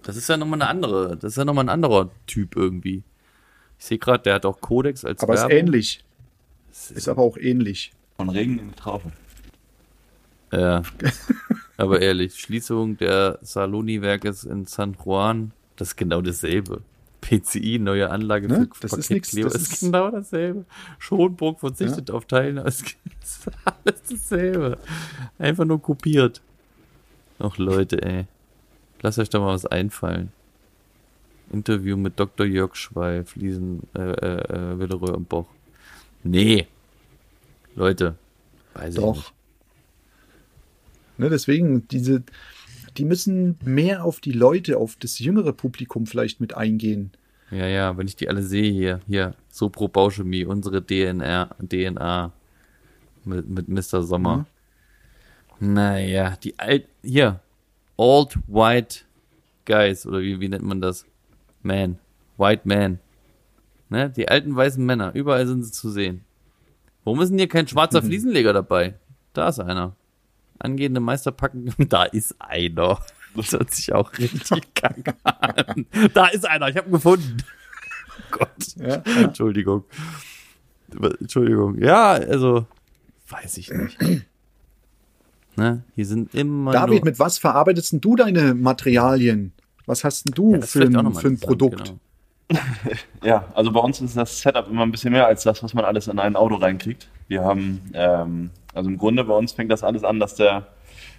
[0.04, 3.02] Das ist ja nochmal eine andere, das ist ja nochmal ein anderer Typ irgendwie.
[3.80, 5.58] Ich sehe gerade, der hat auch Codex als Aber ist Werbung.
[5.58, 6.04] ähnlich.
[6.68, 7.92] Das Ist aber auch ähnlich.
[8.16, 9.10] Von Regen in die Traufe.
[10.52, 10.82] Ja.
[11.76, 16.82] Aber ehrlich, Schließung der Saloni-Werkes in San Juan, das ist genau dasselbe.
[17.20, 18.68] PCI, neue Anlage Ne?
[18.72, 20.64] für Das ist Paketklebe, nix, das ist, ist- genau dasselbe.
[20.98, 22.94] Schonburg verzichtet auf Teilen, es ist
[23.64, 24.78] alles dasselbe.
[25.38, 26.40] Einfach nur kopiert.
[27.38, 28.26] Ach Leute, ey.
[29.02, 30.32] Lasst euch doch mal was einfallen.
[31.52, 32.46] Interview mit Dr.
[32.46, 35.46] Jörg Schweil, Fliesen, äh, äh, äh, Willeröhr und Boch.
[36.24, 36.66] Nee.
[37.76, 38.16] Leute.
[38.74, 39.14] Weiß ich Doch.
[39.16, 39.32] nicht.
[41.18, 42.22] Ne, deswegen, diese,
[42.98, 47.12] die müssen mehr auf die Leute, auf das jüngere Publikum vielleicht mit eingehen.
[47.50, 52.32] Ja, ja, wenn ich die alle sehe hier, hier, Sopro Bauchemie, unsere DNR, DNA
[53.24, 54.02] mit, mit Mr.
[54.02, 54.46] Sommer.
[55.60, 57.40] Naja, die alt, hier,
[57.96, 59.00] Old White
[59.64, 61.06] Guys, oder wie, wie nennt man das?
[61.62, 61.98] Man,
[62.36, 62.98] White Man.
[63.88, 66.24] Ne, die alten weißen Männer, überall sind sie zu sehen.
[67.04, 68.94] Warum ist denn hier kein schwarzer Fliesenleger dabei?
[69.32, 69.94] Da ist einer.
[70.58, 73.00] Angehende Meister packen, da ist einer.
[73.34, 75.86] Das hört sich auch richtig kacke an.
[76.14, 77.36] Da ist einer, ich habe ihn gefunden.
[78.18, 78.76] Oh Gott.
[78.76, 79.84] Ja, Entschuldigung.
[81.20, 81.78] Entschuldigung.
[81.82, 82.66] Ja, also,
[83.28, 83.98] weiß ich nicht.
[85.58, 85.82] Ne?
[85.94, 89.52] Hier sind immer David, nur, mit was verarbeitest denn du deine Materialien?
[89.86, 91.82] Was hast denn du Ja, für, ein, für ein Produkt?
[91.84, 91.98] genau.
[93.24, 95.84] Ja, also bei uns ist das Setup immer ein bisschen mehr als das, was man
[95.84, 97.08] alles in ein Auto reinkriegt.
[97.28, 100.68] Wir haben, ähm, also im Grunde bei uns fängt das alles an, dass der,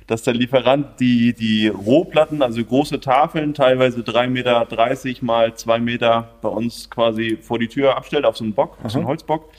[0.07, 6.29] dass der Lieferant die, die Rohplatten, also große Tafeln, teilweise 3,30 Meter mal 2 Meter
[6.41, 9.51] bei uns quasi vor die Tür abstellt auf so einen Bock, auf so einen Holzbock.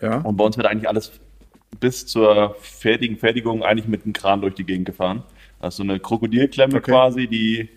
[0.00, 0.18] Ja.
[0.18, 1.12] Und bei uns wird eigentlich alles
[1.80, 5.24] bis zur fertigen Fertigung eigentlich mit einem Kran durch die Gegend gefahren.
[5.58, 6.92] Also so eine Krokodilklemme Okay.
[6.92, 7.68] quasi, die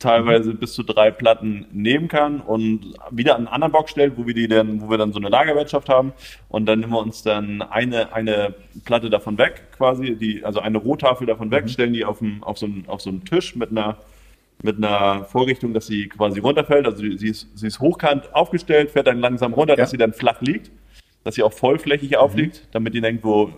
[0.00, 4.26] teilweise bis zu drei Platten nehmen kann und wieder an einen anderen Bock stellt, wo
[4.26, 6.12] wir die dann, wo wir dann so eine Lagerwirtschaft haben
[6.48, 10.78] und dann nehmen wir uns dann eine, eine Platte davon weg, quasi, die, also eine
[10.78, 13.70] Rohtafel davon weg, stellen die auf, dem, auf, so einen, auf so einen Tisch mit
[13.70, 13.96] einer
[14.62, 16.84] mit einer Vorrichtung, dass sie quasi runterfällt.
[16.84, 19.92] Also sie ist, sie ist hochkant aufgestellt, fährt dann langsam runter, dass Ja.
[19.92, 20.70] sie dann flach liegt,
[21.24, 23.54] dass sie auch vollflächig aufliegt, damit die dann irgendwo kra-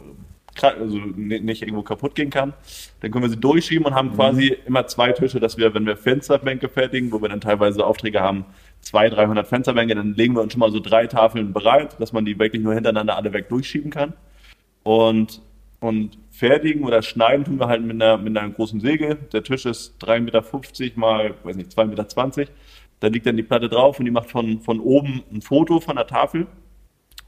[0.61, 2.53] also ni- nicht irgendwo kaputt gehen kann.
[3.01, 5.97] Dann können wir sie durchschieben und haben quasi immer zwei Tische, dass wir, wenn wir
[5.97, 8.45] Fensterbänke fertigen, wo wir dann teilweise Aufträge haben,
[8.83, 12.25] 200, 300 Fensterbänke, dann legen wir uns schon mal so drei Tafeln bereit, dass man
[12.25, 14.13] die wirklich nur hintereinander alle weg durchschieben kann.
[14.83, 15.41] Und,
[15.81, 19.17] und fertigen oder schneiden tun wir halt mit einer, mit einer großen Säge.
[19.33, 22.53] Der Tisch ist 3,50 Meter mal, weiß nicht, 2,20 Meter.
[23.01, 25.97] Da liegt dann die Platte drauf und die macht von, von oben ein Foto von
[25.97, 26.47] der Tafel.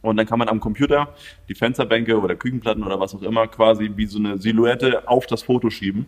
[0.04, 1.08] Und dann kann man am Computer
[1.48, 5.42] die Fensterbänke oder Küchenplatten oder was auch immer quasi wie so eine Silhouette auf das
[5.42, 6.04] Foto schieben.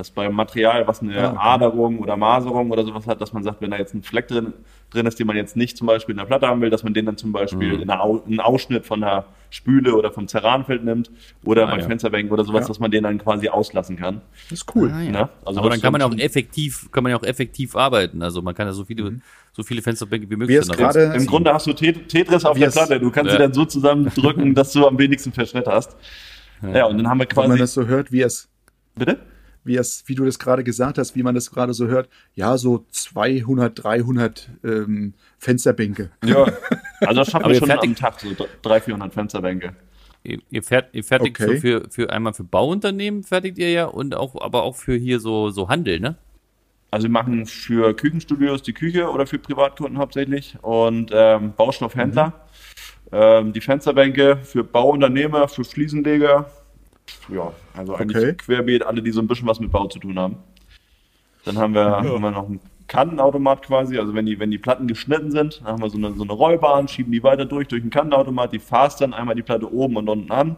[0.00, 1.38] Dass beim Material, was eine Ja, okay.
[1.38, 4.54] Aderung oder Maserung oder sowas hat, dass man sagt, wenn da jetzt ein Fleck drin,
[4.88, 6.94] drin ist, den man jetzt nicht zum Beispiel in der Platte haben will, dass man
[6.94, 7.82] den dann zum Beispiel Mhm.
[7.82, 11.10] in einer Au einen Ausschnitt von der Spüle oder vom Ceranfeld nimmt
[11.44, 11.86] oder Ah, bei ja.
[11.86, 12.68] Fensterbänken oder sowas, Ja.
[12.68, 14.22] dass man den dann quasi auslassen kann.
[14.48, 14.90] Das ist cool.
[14.90, 15.10] Ah, ja.
[15.10, 15.28] Ne?
[15.44, 18.22] Also Aber das dann kann man ja auch effektiv, kann man ja auch effektiv arbeiten.
[18.22, 19.20] Also man kann ja so viele,
[19.52, 21.20] so viele Fensterbänke wie möglich Wie es dann gerade- rausziehen.
[21.24, 22.98] Im Grunde hast du Tet- Tetris auf der Platte.
[23.00, 23.36] Du kannst Ja.
[23.36, 25.94] sie dann so zusammendrücken, dass du am wenigsten Verschnitt hast.
[26.62, 27.58] Ja, und dann haben wir Wenn man quasi.
[27.58, 28.48] das so hört, wie es,
[28.96, 29.18] Bitte?
[29.64, 32.56] Wie es, wie du das gerade gesagt hast, wie man das gerade so hört, ja,
[32.56, 36.10] so 200, 300 ähm, Fensterbänke.
[36.24, 36.46] Ja.
[37.02, 38.28] Also das schaffen wir schon fertigt- am Tag, so
[38.60, 39.74] 300, 400 Fensterbänke.
[40.22, 41.54] Ihr, ihr, fährt, ihr fertigt Okay.
[41.54, 45.18] so für, für einmal für Bauunternehmen fertigt ihr ja und auch, aber auch für hier
[45.18, 46.16] so, so Handel, ne?
[46.90, 52.34] Also wir machen für Küchenstudios die Küche oder für Privatkunden hauptsächlich und ähm, Baustoffhändler.
[53.12, 56.50] Ähm, die Fensterbänke für Bauunternehmer, für Fliesenleger.
[57.28, 58.34] Ja, also eigentlich Okay.
[58.34, 60.36] querbeet alle, die so ein bisschen was mit Bau zu tun haben.
[61.44, 64.86] Dann haben wir, haben wir noch einen Kantenautomat quasi, also wenn die, wenn die Platten
[64.88, 67.82] geschnitten sind, dann haben wir so eine, so eine Rollbahn, schieben die weiter durch, durch
[67.82, 70.56] den Kantenautomat, die fasst dann einmal die Platte oben und unten an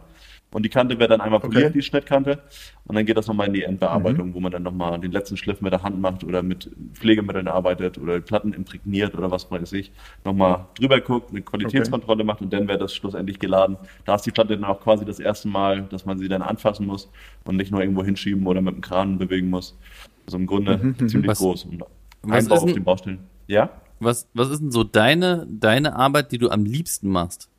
[0.53, 1.73] und die Kante wird dann einmal poliert, Okay.
[1.73, 2.39] die Schnittkante
[2.85, 5.61] und dann geht das nochmal in die Endbearbeitung, wo man dann nochmal den letzten Schliff
[5.61, 9.73] mit der Hand macht oder mit Pflegemitteln arbeitet oder die Platten imprägniert oder was weiß
[9.73, 9.91] ich,
[10.23, 13.77] nochmal drüber guckt, eine Qualitätskontrolle macht und dann wird das schlussendlich geladen.
[14.05, 16.85] Da ist die Platte dann auch quasi das erste Mal, dass man sie dann anfassen
[16.85, 17.09] muss
[17.45, 19.77] und nicht nur irgendwo hinschieben oder mit dem Kran bewegen muss.
[20.25, 21.81] Also im Grunde ziemlich Was- groß und
[22.21, 23.19] was Einbau ist auf den Baustellen.
[23.47, 23.69] Ja?
[23.99, 27.49] Was, was ist denn so deine, deine Arbeit, die du am liebsten machst?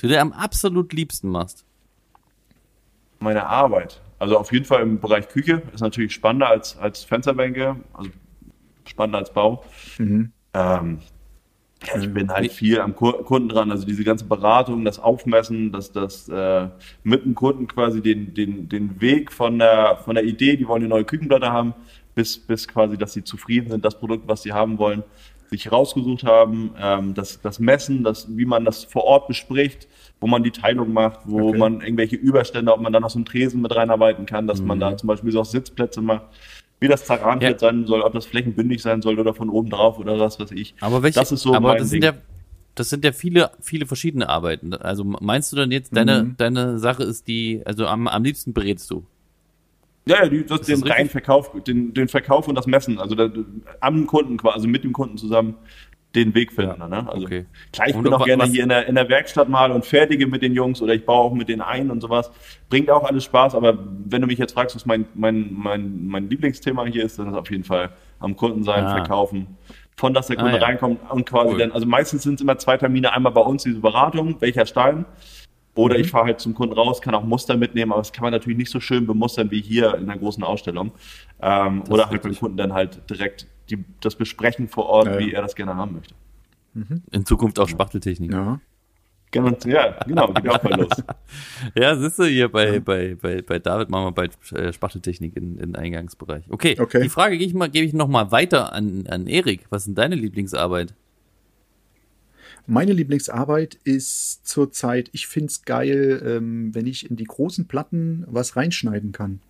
[0.00, 1.64] Die du am absolut liebsten machst?
[3.20, 4.00] Meine Arbeit.
[4.18, 8.10] Also auf jeden Fall im Bereich Küche ist natürlich spannender als, als Fensterbänke, also
[8.84, 9.64] spannender als Bau.
[10.52, 10.98] Ähm,
[11.86, 15.72] ja, ich bin halt viel am Ku- Kunden dran, also diese ganze Beratung, das Aufmessen,
[15.72, 16.68] das, das äh,
[17.02, 20.82] mit dem Kunden quasi den, den, den Weg von der, von der Idee, die wollen
[20.82, 21.72] eine neue Küchenplatte haben,
[22.14, 25.02] bis, bis quasi, dass sie zufrieden sind, das Produkt, was sie haben wollen,
[25.48, 29.88] sich rausgesucht haben, ähm, das, das Messen, das, wie man das vor Ort bespricht,
[30.20, 31.58] wo man die Teilung macht, wo Okay.
[31.58, 34.78] man irgendwelche Überstände, ob man da noch so einen Tresen mit reinarbeiten kann, dass man
[34.78, 36.26] da zum Beispiel so auch Sitzplätze macht,
[36.78, 37.68] wie das Zaranfeld Ja.
[37.68, 40.74] sein soll, ob das flächenbündig sein soll oder von oben drauf oder was weiß ich.
[40.80, 42.02] Aber welche, das ist so aber mein das Ding.
[42.02, 42.20] sind ja,
[42.74, 44.74] das sind ja viele, viele verschiedene Arbeiten.
[44.74, 46.34] Also meinst du dann jetzt, deine, Mhm.
[46.36, 49.04] deine Sache ist die, also am, am liebsten berätst du?
[50.06, 53.14] Ja, ja, die, das, das den reinen Verkauf, den, den Verkauf und das Messen, also
[53.14, 53.30] da,
[53.80, 55.56] am Kunden quasi, also mit dem Kunden zusammen
[56.14, 56.80] den Weg finden.
[56.80, 57.08] Ja, Ne?
[57.08, 57.46] Also okay.
[57.72, 60.26] klar, ich Und bin auch gerne hier in der, in der Werkstatt mal und fertige
[60.26, 62.30] mit den Jungs oder ich baue auch mit denen ein und sowas.
[62.68, 66.28] Bringt auch alles Spaß, aber wenn du mich jetzt fragst, was mein, mein, mein, mein
[66.28, 68.96] Lieblingsthema hier ist, dann ist es auf jeden Fall am Kunden sein, Ah.
[68.96, 69.56] verkaufen.
[69.96, 70.64] Von dass der Kunde Ah, ja.
[70.64, 71.58] reinkommt und quasi Cool.
[71.58, 75.04] dann, also meistens sind es immer zwei Termine, einmal bei uns diese Beratung, welcher Stein.
[75.76, 76.00] Oder Mhm.
[76.00, 78.58] ich fahre halt zum Kunden raus, kann auch Muster mitnehmen, aber das kann man natürlich
[78.58, 80.90] nicht so schön bemustern wie hier in der großen Ausstellung.
[81.40, 82.34] Ähm, oder halt beim.
[82.34, 85.18] Kunden dann halt direkt die, das besprechen vor Ort, Ja, ja.
[85.18, 86.14] wie er das gerne haben möchte.
[87.10, 88.32] In Zukunft auch Spachteltechnik.
[88.32, 88.60] Ja.
[89.32, 90.90] Genau, ja, genau, geht auch mal los.
[91.76, 95.56] Ja, siehst du, hier bei, bei, bei, bei David machen wir bald äh, Spachteltechnik in,
[95.58, 96.44] in Eingangsbereich.
[96.48, 97.02] Okay, Okay.
[97.02, 99.66] die Frage gebe ich, mal, gebe ich noch mal weiter an, an Erik.
[99.70, 100.94] Was ist denn deine Lieblingsarbeit?
[102.66, 108.24] Meine Lieblingsarbeit ist zurzeit, ich finde es geil, ähm, wenn ich in die großen Platten
[108.28, 109.40] was reinschneiden kann.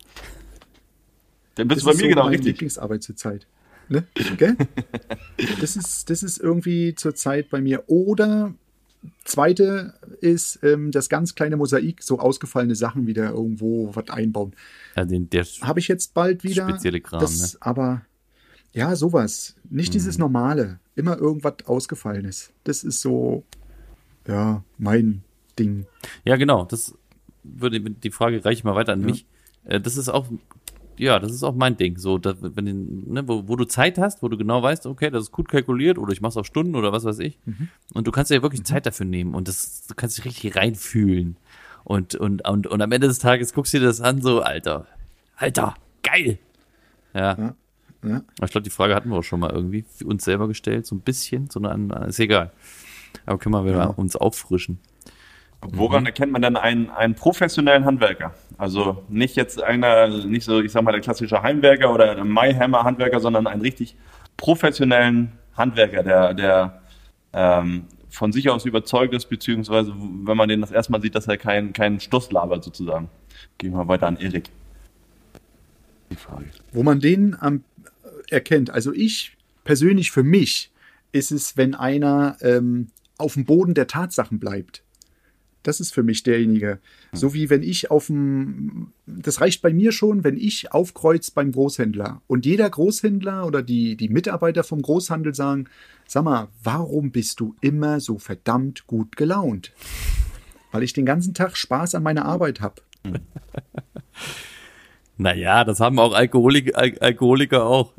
[1.55, 2.53] Dann bist Das du bei ist mir so genau meine richtig.
[2.53, 3.47] Lieblingsarbeit zurzeit.
[3.91, 4.07] Ne?
[4.37, 4.55] Gell?
[5.59, 7.83] das, ist, das ist irgendwie zurzeit bei mir.
[7.87, 8.53] Oder
[9.25, 14.53] zweite ist ähm, das ganz kleine Mosaik, so ausgefallene Sachen wieder irgendwo was einbauen.
[14.95, 16.69] Also der Habe ich jetzt bald wieder.
[16.69, 17.59] Spezielle Kram, das, ne?
[17.61, 18.01] Aber
[18.73, 19.55] ja, sowas.
[19.69, 20.21] Nicht dieses Mhm.
[20.21, 20.79] Normale.
[20.95, 22.51] Immer irgendwas Ausgefallenes.
[22.63, 23.43] Das ist so,
[24.27, 25.23] ja, mein
[25.59, 25.85] Ding.
[26.23, 26.65] Ja, genau.
[26.65, 26.93] Das
[27.43, 29.25] würde die Frage reiche ich mal weiter an mich.
[29.65, 30.27] Äh, Das ist auch,
[30.97, 31.97] ja, das ist auch mein Ding.
[31.97, 35.23] So, da, wenn ne, wo, wo du Zeit hast, wo du genau weißt, okay, das
[35.23, 37.39] ist gut kalkuliert oder ich mach's auf Stunden oder was weiß ich.
[37.93, 40.55] Und du kannst dir ja wirklich Zeit dafür nehmen und das, du kannst dich richtig
[40.55, 41.37] reinfühlen.
[41.83, 44.85] Und, und, und, und am Ende des Tages guckst du dir das an, so, Alter,
[45.37, 45.73] Alter,
[46.03, 46.37] geil.
[47.15, 47.35] Ja.
[47.37, 47.55] Ja,
[48.07, 48.21] ja.
[48.43, 50.95] Ich glaube, die Frage hatten wir auch schon mal irgendwie für uns selber gestellt, so
[50.95, 52.51] ein bisschen, so eine, ist egal.
[53.25, 53.85] Aber können wir wieder Ja.
[53.87, 54.79] uns auffrischen.
[55.61, 58.33] Woran erkennt man dann einen, einen professionellen Handwerker?
[58.57, 63.19] Also nicht jetzt einer, nicht so, ich sag mal, der klassische Heimwerker oder der Mayhammer-Handwerker,
[63.19, 63.95] sondern einen richtig
[64.37, 66.81] professionellen Handwerker, der, der
[67.33, 71.37] ähm, von sich aus überzeugt ist, beziehungsweise wenn man den das erstmal sieht, dass er
[71.37, 73.09] keinen keinen Stuss labert sozusagen.
[73.57, 74.49] Gehen wir weiter an Erik.
[76.09, 76.45] Die Frage.
[76.73, 77.63] Wo man den am,
[78.29, 78.69] erkennt.
[78.69, 80.71] Also ich persönlich für mich
[81.11, 84.83] ist es, wenn einer ähm, auf dem Boden der Tatsachen bleibt.
[85.63, 86.79] Das ist für mich derjenige.
[87.11, 91.51] So wie wenn ich auf dem, das reicht bei mir schon, wenn ich aufkreuz beim
[91.51, 95.65] Großhändler und jeder Großhändler oder die, die Mitarbeiter vom Großhandel sagen,
[96.07, 99.71] sag mal, warum bist du immer so verdammt gut gelaunt?
[100.71, 102.81] Weil ich den ganzen Tag Spaß an meiner Arbeit habe.
[105.17, 107.93] Naja, das haben auch Alkoholik, Al Alkoholiker auch.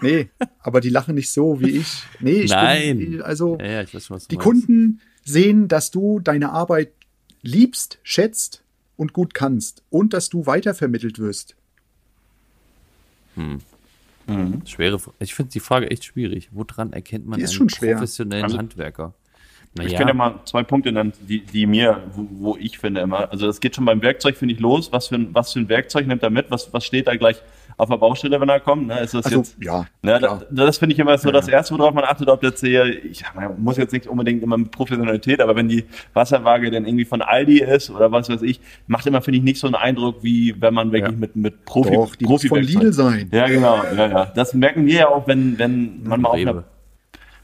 [0.00, 2.02] Nee, aber die lachen nicht so wie ich.
[2.18, 2.98] Nee, ich Nein.
[2.98, 4.48] bin, also Ja, ja, ich weiß schon, was die meinst.
[4.48, 6.92] Kunden sehen, dass du deine Arbeit
[7.42, 8.62] liebst, schätzt
[8.96, 11.56] und gut kannst und dass du weitervermittelt wirst.
[14.66, 16.50] Schwere, Fra- ich finde die Frage echt schwierig.
[16.52, 19.14] Woran erkennt man Die ist einen professionellen Also, Handwerker?
[19.80, 23.30] Ich kann ja mal zwei Punkte nennen, die, die mir, wo, wo ich finde immer,
[23.32, 24.92] also das geht schon beim Werkzeug, finde ich, los.
[24.92, 26.50] Was für, ein, was für ein Werkzeug nimmt er mit?
[26.50, 27.40] Was, was steht da gleich
[27.78, 28.86] auf der Baustelle, wenn er kommt.
[28.88, 29.00] Ne?
[29.00, 31.48] Ist das Also, jetzt, ja, ne, das, das finde ich immer so Ja, das.
[31.48, 34.70] Erste, worauf man achtet, ob jetzt hier, ich man muss jetzt nicht unbedingt immer mit
[34.70, 39.06] Professionalität, aber wenn die Wasserwaage dann irgendwie von Aldi ist oder was weiß ich, macht
[39.06, 41.18] immer, finde ich, nicht so einen Eindruck, wie wenn man wirklich Ja.
[41.18, 43.30] mit, mit Profi, Doch, die muss von Lidl sein.
[43.32, 44.24] Ja, genau, ja, ja.
[44.26, 46.64] Das merken wir ja auch, wenn, wenn man mal auf einer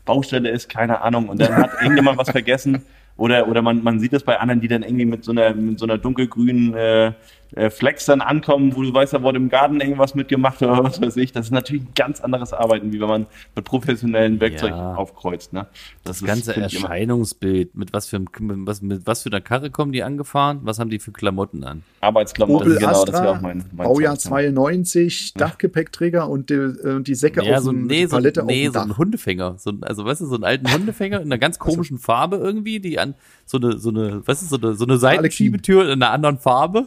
[0.08, 2.82] Baustelle ist, keine Ahnung, und dann hat irgendjemand was vergessen.
[3.16, 5.78] Oder, oder man, man sieht es bei anderen, die dann irgendwie mit so einer, mit
[5.78, 7.12] so einer dunkelgrünen äh,
[7.54, 11.00] äh, Flex dann ankommen, wo du weißt, da wurde im Garten irgendwas mitgemacht oder was
[11.00, 11.32] weiß ich.
[11.32, 14.94] Das ist natürlich ein ganz anderes Arbeiten, wie wenn man mit professionellen Werkzeugen Ja.
[14.94, 15.52] aufkreuzt.
[15.52, 15.66] Ne?
[16.04, 18.28] Das ist, ganze Erscheinungsbild, mit was für, mit
[18.66, 20.60] was, mit was für einer Karre kommen die angefahren?
[20.62, 21.82] Was haben die für Klamotten an?
[22.00, 24.54] Arbeitsklamotten, Opel genau, das wäre Astra, auch mein, mein Baujahr Zeichen.
[24.54, 28.68] 92, Dachgepäckträger und die, äh, die Säcke Ja, auf so, dem, nee, so, Palette nee,
[28.68, 28.98] auf so dem ein Dach.
[28.98, 29.54] Hundefänger.
[29.58, 32.80] So, ein- also, weißt du, so einen alten Hundefänger in einer ganz komischen Farbe irgendwie,
[32.80, 33.14] die an
[33.46, 36.86] so eine, so eine, weißt du, so eine, so eine Seitenschiebetür in einer anderen Farbe.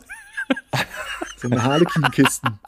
[1.38, 2.60] So eine Harlequin-Kisten.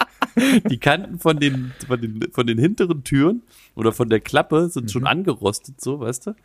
[0.68, 3.44] Die Kanten von den, von den, von den hinteren Türen
[3.76, 4.90] oder von der Klappe sind Mhm.
[4.90, 6.36] schon angerostet, so, weißt du?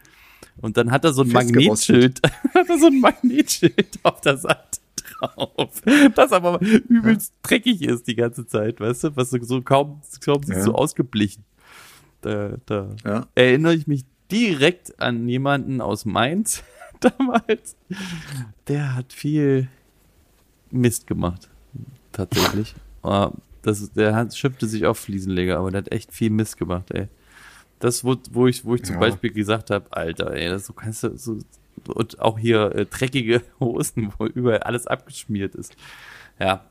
[0.60, 1.28] Und dann hat er so ein.
[1.28, 2.20] Magnetschild,
[2.54, 4.78] hat er so ein Magnetschild auf der Seite
[5.20, 5.80] drauf,
[6.14, 9.16] das aber übelst dreckig ist die ganze Zeit, weißt du?
[9.16, 10.60] Was so, kaum, kaum Ja.
[10.60, 11.44] so ausgeblichen.
[12.20, 13.26] Da, da Ja.
[13.34, 16.62] erinnere ich mich direkt an jemanden aus Mainz
[17.00, 17.74] damals.
[18.66, 19.68] Der hat viel
[20.70, 21.48] Mist gemacht.
[22.12, 22.74] Tatsächlich.
[23.02, 26.56] Aber das, ist- der hat, schimpfte sich auf Fliesenleger, aber der hat echt viel Mist
[26.58, 27.08] gemacht, ey.
[27.80, 29.00] Das, wo, wo ich, wo ich zum Ja.
[29.00, 31.38] Beispiel gesagt habe, Alter, ey, das, so kannst du so,
[31.94, 35.76] und auch hier äh, dreckige Hosen, wo überall alles abgeschmiert ist.
[36.40, 36.64] Ja.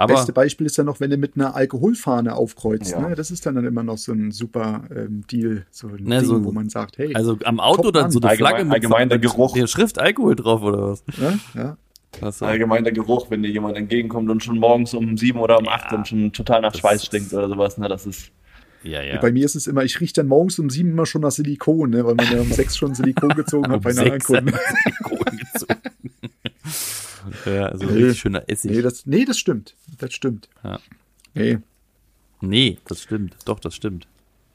[0.00, 2.92] Aber Beste Beispiel ist ja noch, wenn du mit einer Alkoholfahne aufkreuzt.
[2.92, 3.00] Ja.
[3.08, 3.16] Ne?
[3.16, 6.28] Das ist dann, dann immer noch so ein super ähm, Deal, so ein Ne, Ding,
[6.28, 8.28] so- wo man sagt, hey, also am Auto dann so eine.
[8.36, 9.54] Flagge Allgemein- mit, allgemein der Geruch.
[9.54, 11.02] der Schrift Alkohol drauf oder was?
[11.18, 11.87] ja, was
[12.30, 12.44] so.
[12.46, 15.72] Allgemein der Geruch, wenn dir jemand entgegenkommt und schon morgens um sieben oder um Ja.
[15.72, 18.30] acht dann schon total nach Schweiß stinkt oder sowas, ne, das ist,
[18.82, 19.20] Ja, ja.
[19.20, 21.90] Bei mir ist es immer, ich rieche dann morgens um sieben immer schon nach Silikon,
[21.90, 22.04] ne?
[22.06, 24.52] weil man ja um sechs schon Silikon gezogen hat Um bei einer anderen sechs Kunden.
[24.84, 25.80] Silikon gezogen.
[27.46, 27.92] ja, also Nee.
[28.04, 28.70] richtig schöner Essig.
[28.70, 29.74] Nee das, nee, das stimmt.
[29.98, 30.48] Das stimmt.
[30.64, 30.78] Ja.
[31.34, 31.58] Nee.
[32.40, 33.36] Nee, das stimmt.
[33.44, 34.06] Doch, das stimmt.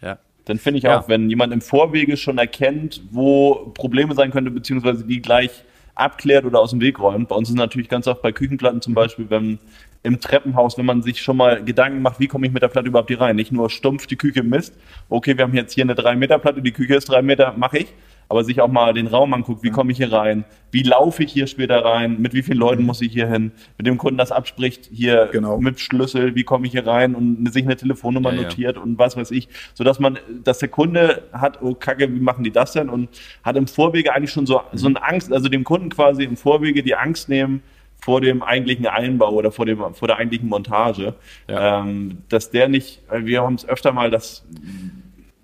[0.01, 0.17] Ja.
[0.45, 0.99] Dann finde ich Ja.
[0.99, 5.63] auch, wenn jemand im Vorwege schon erkennt, wo Probleme sein könnte, beziehungsweise die gleich
[5.95, 7.29] abklärt oder aus dem Weg räumt.
[7.29, 9.59] Bei uns ist natürlich ganz oft bei Küchenplatten zum Beispiel, wenn
[10.03, 12.89] im Treppenhaus, wenn man sich schon mal Gedanken macht, wie komme ich mit der Platte
[12.89, 13.35] überhaupt hier rein?
[13.37, 14.77] Nicht nur stumpf die Küche misst,
[15.09, 17.93] okay, wir haben jetzt hier eine 3-Meter-Platte, die Küche ist 3 Meter, mache ich,
[18.29, 20.43] aber sich auch mal den Raum anguckt, wie komme ich hier rein?
[20.71, 22.19] Wie laufe ich hier später rein?
[22.19, 23.51] Mit wie vielen Leuten muss ich hier hin?
[23.77, 25.59] Mit dem Kunden das abspricht, hier Genau.
[25.59, 28.41] mit Schlüssel, wie komme ich hier rein und sich eine Telefonnummer Ja, ja.
[28.43, 32.19] notiert und was weiß ich, so dass man, dass der Kunde hat, oh Kacke, wie
[32.19, 32.89] machen die das denn?
[32.89, 33.09] Und
[33.43, 36.81] hat im Vorwege eigentlich schon so, so eine Angst, also dem Kunden quasi im Vorwege
[36.83, 37.61] die Angst nehmen
[38.01, 41.13] vor dem eigentlichen Einbau oder vor dem, vor der eigentlichen Montage,
[41.47, 41.79] Ja.
[41.81, 44.43] ähm, dass der nicht, weil wir haben es öfter mal, dass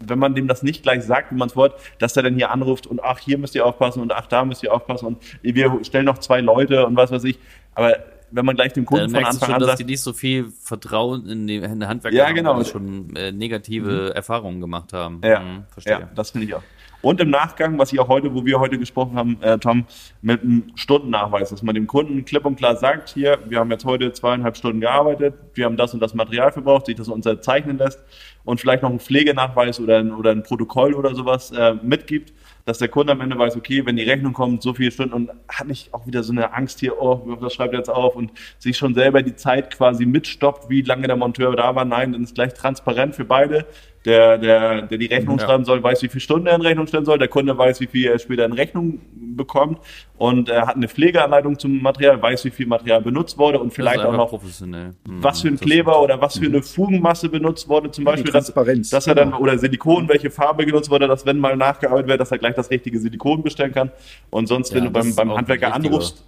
[0.06, 2.52] wenn man dem das nicht gleich sagt, wie man es wollt, dass er dann hier
[2.52, 5.80] anruft und ach, hier müsst ihr aufpassen und ach, da müsst ihr aufpassen und wir
[5.84, 7.38] stellen noch zwei Leute und was weiß ich.
[7.76, 7.96] Aber
[8.32, 10.14] wenn man gleich dem Kunden Dann von Anfang schon, an dass sagt, die nicht so
[10.14, 12.56] viel Vertrauen in die in der Handwerker Ja, haben, genau.
[12.58, 15.20] weil die schon äh, negative Erfahrungen gemacht haben.
[15.24, 15.94] Ja, Mhm, verstehe.
[15.94, 16.62] ja das finde ich auch.
[17.02, 19.86] Und im Nachgang, was ich auch heute, wo wir heute gesprochen haben, äh, Tom,
[20.22, 23.86] mit einem Stundennachweis, dass man dem Kunden klipp und klar sagt, hier, wir haben jetzt
[23.86, 28.04] heute zweieinhalb Stunden gearbeitet, wir haben das und das Material verbraucht, sich das unterzeichnen lässt
[28.44, 32.34] und vielleicht noch einen Pflegenachweis oder ein, oder ein Protokoll oder sowas äh, mitgibt,
[32.66, 35.32] dass der Kunde am Ende weiß, okay, wenn die Rechnung kommt, so viele Stunden und
[35.48, 38.32] hat nicht auch wieder so eine Angst hier, oh, was schreibt er jetzt auf und
[38.58, 41.86] sich schon selber die Zeit quasi mitstoppt, wie lange der Monteur da war.
[41.86, 43.66] Nein, dann ist gleich transparent für beide.
[44.06, 45.46] Der, der, der die Rechnung Ja.
[45.46, 47.18] schreiben soll, weiß, wie viele Stunden er in Rechnung stellen soll.
[47.18, 49.00] Der Kunde weiß, wie viel er später in Rechnung
[49.36, 49.80] bekommt
[50.18, 54.00] und er hat eine Pflegeanleitung zum Material, weiß, wie viel Material benutzt wurde und vielleicht
[54.00, 54.94] auch noch professionell.
[55.06, 58.46] Mhm, was für ein Kleber oder was für eine Fugenmasse benutzt wurde, zum Beispiel, dass,
[58.46, 59.42] Transparenz, dass er dann, genau.
[59.42, 62.70] oder Silikon, welche Farbe genutzt wurde, dass wenn mal nachgearbeitet wird, dass er gleich das
[62.70, 63.92] richtige Silikon bestellen kann.
[64.30, 66.24] Und sonst, Ja, wenn du beim, beim Handwerker anrufst,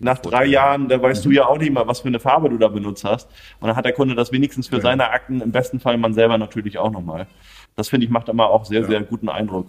[0.00, 0.50] nach drei Vorteil.
[0.50, 1.30] Jahren, da weißt Mhm.
[1.30, 3.28] du ja auch nicht mal, was für eine Farbe du da benutzt hast.
[3.60, 4.82] Und dann hat der Kunde das wenigstens für Ja.
[4.82, 7.26] seine Akten, im besten Fall man selber natürlich auch nochmal.
[7.76, 8.86] Das finde ich macht immer auch sehr, Ja.
[8.86, 9.68] sehr guten Eindruck.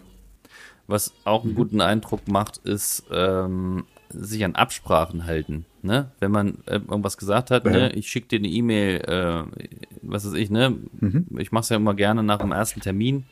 [0.88, 1.50] Was auch Mhm.
[1.50, 5.66] einen guten Eindruck macht, ist ähm, sich an Absprachen halten.
[5.82, 6.12] Ne?
[6.20, 7.72] Wenn man äh, irgendwas gesagt hat, Ja.
[7.72, 7.92] ne?
[7.94, 9.68] ich schicke dir eine E-Mail, äh,
[10.02, 10.76] was weiß ich, ne?
[11.00, 11.28] Mhm.
[11.38, 13.26] Ich mache es ja immer gerne nach dem ersten Termin.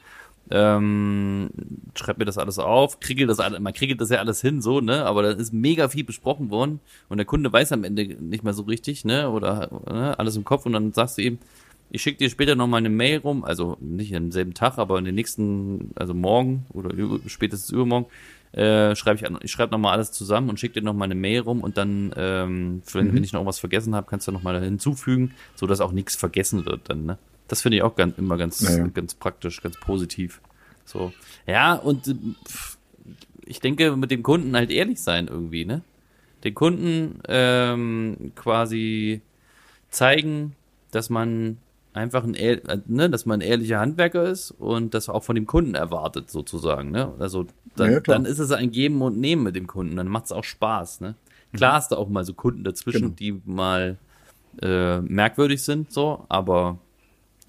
[0.52, 1.50] Ähm,
[1.96, 4.80] schreib mir das alles auf, kriege das alle, man kriege das ja alles hin, so,
[4.80, 5.04] ne?
[5.06, 6.80] Aber da ist mega viel besprochen worden
[7.10, 9.30] und der Kunde weiß am Ende nicht mehr so richtig, ne?
[9.32, 10.18] Oder ne?
[10.20, 11.40] alles im Kopf und dann sagst du ihm,
[11.90, 15.00] ich schicke dir später noch mal eine Mail rum, also nicht am selben Tag, aber
[15.00, 16.92] in den nächsten, also morgen oder
[17.28, 18.08] spätestens übermorgen,
[18.52, 21.42] äh, schreibe ich, an- ich schreibe nochmal alles zusammen und schicke dir nochmal eine Mail
[21.42, 25.34] rum und dann, ähm, wenn, wenn ich noch was vergessen habe, kannst du nochmal hinzufügen,
[25.56, 27.18] so dass auch nichts vergessen wird dann, ne?
[27.48, 28.88] Das finde ich auch ganz, immer ganz, Naja.
[28.88, 30.42] ganz praktisch, ganz positiv.
[30.86, 31.14] So.
[31.48, 32.16] Ja, und äh,
[32.48, 32.78] pff,
[33.46, 35.82] ich denke, mit dem Kunden halt ehrlich sein irgendwie, ne?
[36.44, 39.22] Den Kunden ähm, quasi
[39.90, 40.56] zeigen,
[40.92, 41.58] dass man
[41.94, 45.46] einfach ein, äh, ne, dass man ein ehrlicher Handwerker ist und das auch von dem
[45.46, 47.14] Kunden erwartet, sozusagen, ne?
[47.20, 50.26] Also dann, Ja, dann ist es ein Geben und Nehmen mit dem Kunden, dann macht
[50.26, 51.16] es auch Spaß, ne?
[51.54, 53.16] Klar hast du auch mal so Kunden dazwischen, Genau.
[53.16, 53.98] die mal
[54.62, 56.80] äh, merkwürdig sind, so, aber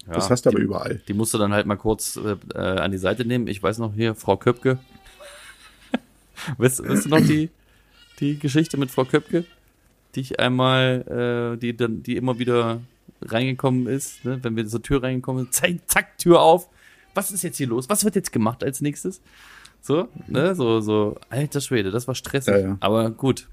[0.07, 1.01] ja, Das hast du aber die, überall.
[1.07, 3.47] die musst du dann halt mal kurz äh, äh, an die Seite nehmen.
[3.47, 4.79] Ich weiß noch hier, Frau Köpke.
[6.57, 7.49] weißt, weißt du noch die,
[8.19, 9.45] die Geschichte mit Frau Köpke?
[10.15, 12.81] Die ich einmal, äh, die dann, die immer wieder
[13.21, 14.39] reingekommen ist, ne?
[14.41, 16.69] wenn wir zur Tür reingekommen sind, zack, zack, Tür auf.
[17.13, 17.89] Was ist jetzt hier los?
[17.89, 19.21] Was wird jetzt gemacht als nächstes?
[19.81, 22.53] So, ne, so, so, alter Schwede, das war stressig.
[22.53, 22.77] Ja, ja.
[22.79, 23.47] Aber gut,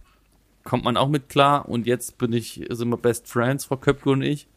[0.65, 4.11] kommt man auch mit klar und jetzt bin ich, sind wir Best Friends, Frau Köpke
[4.11, 4.49] und ich.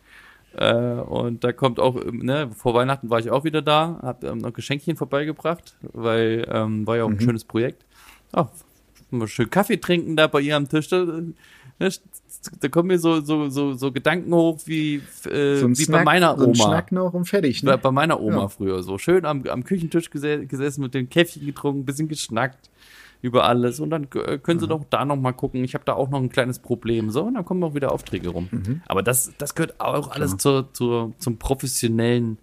[0.58, 4.24] Äh, und da kommt auch, ähm, ne, vor Weihnachten war ich auch wieder da, hab
[4.24, 7.86] ähm, noch Geschenkchen vorbeigebracht, weil ähm, war ja auch ein schönes Projekt.
[8.32, 8.48] Ach,
[9.12, 10.88] mal schön Kaffee trinken da bei ihr am Tisch.
[10.88, 11.92] Da, ne,
[12.60, 14.96] da kommen mir so, so, so, so Gedanken hoch wie,
[15.30, 16.66] äh, So wie Snack, bei meiner so ein Oma.
[16.66, 17.62] Schnack noch und fertig.
[17.64, 17.78] Bei, Ne?
[17.78, 18.48] bei meiner Oma Ja.
[18.48, 18.98] früher so.
[18.98, 22.72] Schön am, am Küchentisch gese gesessen, mit dem Käffchen getrunken, bisschen geschnackt
[23.22, 23.80] über alles.
[23.80, 24.62] Und dann äh, können Mhm.
[24.62, 25.64] sie doch da noch mal gucken.
[25.64, 27.10] Ich habe da auch noch ein kleines Problem.
[27.12, 28.48] So, und dann kommen auch wieder Aufträge rum.
[28.52, 28.82] Mhm.
[28.88, 32.38] Aber das, das gehört auch alles zur, zur, zum professionellen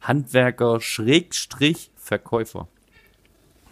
[0.00, 2.68] Handwerker, Schrägstrich, Verkäufer.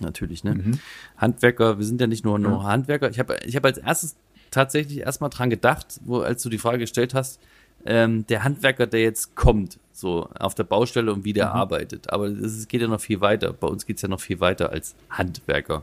[0.00, 0.54] Natürlich, ne?
[0.56, 0.78] Mhm.
[1.16, 3.08] Handwerker, wir sind ja nicht nur, nur Handwerker.
[3.10, 4.16] Ich habe ich hab als erstes
[4.50, 7.40] tatsächlich erstmal dran gedacht, wo, als du die Frage gestellt hast,
[7.86, 11.52] ähm, der Handwerker, der jetzt kommt, so auf der Baustelle und wie der Mhm.
[11.52, 12.12] arbeitet.
[12.12, 13.52] Aber es geht ja noch viel weiter.
[13.52, 15.82] Bei uns geht's ja noch viel weiter als Handwerker.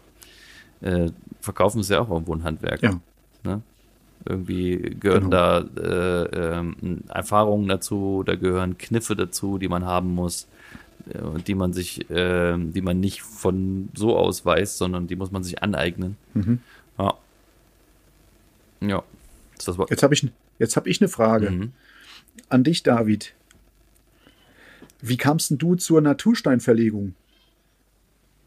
[0.84, 1.11] Äh,
[1.41, 2.99] verkaufen ist ja auch irgendwo ein Handwerker.
[3.43, 3.51] Ja.
[3.55, 3.61] Ne?
[4.25, 5.61] Irgendwie gehören Genau.
[5.61, 10.47] da äh, ähm, Erfahrungen dazu, da gehören Kniffe dazu, die man haben muss,
[11.13, 15.15] äh, und die man sich, äh, die man nicht von so aus weiß, sondern die
[15.17, 16.15] muss man sich aneignen.
[16.34, 16.59] Mhm.
[16.97, 17.13] Ja.
[18.81, 19.03] Ja.
[19.65, 20.27] Das war, Jetzt habe ich,
[20.59, 21.71] jetzt hab ich eine Frage Mhm.
[22.49, 23.34] an dich, David.
[25.01, 27.13] Wie kamst denn du zur Natursteinverlegung?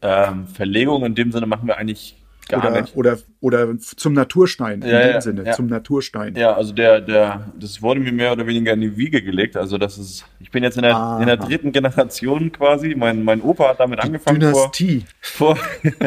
[0.01, 2.15] Ähm, Verlegung in dem Sinne machen wir eigentlich
[2.49, 2.95] gar Oder, nicht.
[2.95, 5.51] oder, oder zum Naturstein, in Ja, dem ja, Sinne, ja.
[5.53, 6.35] zum Naturstein.
[6.35, 9.57] Ja, also der, der, das wurde mir mehr oder weniger in die Wiege gelegt.
[9.57, 12.95] Also das ist, ich bin jetzt in der, in der dritten Generation quasi.
[12.95, 15.05] Mein, mein Opa hat damit angefangen vor, Dynastie.
[15.21, 15.57] vor,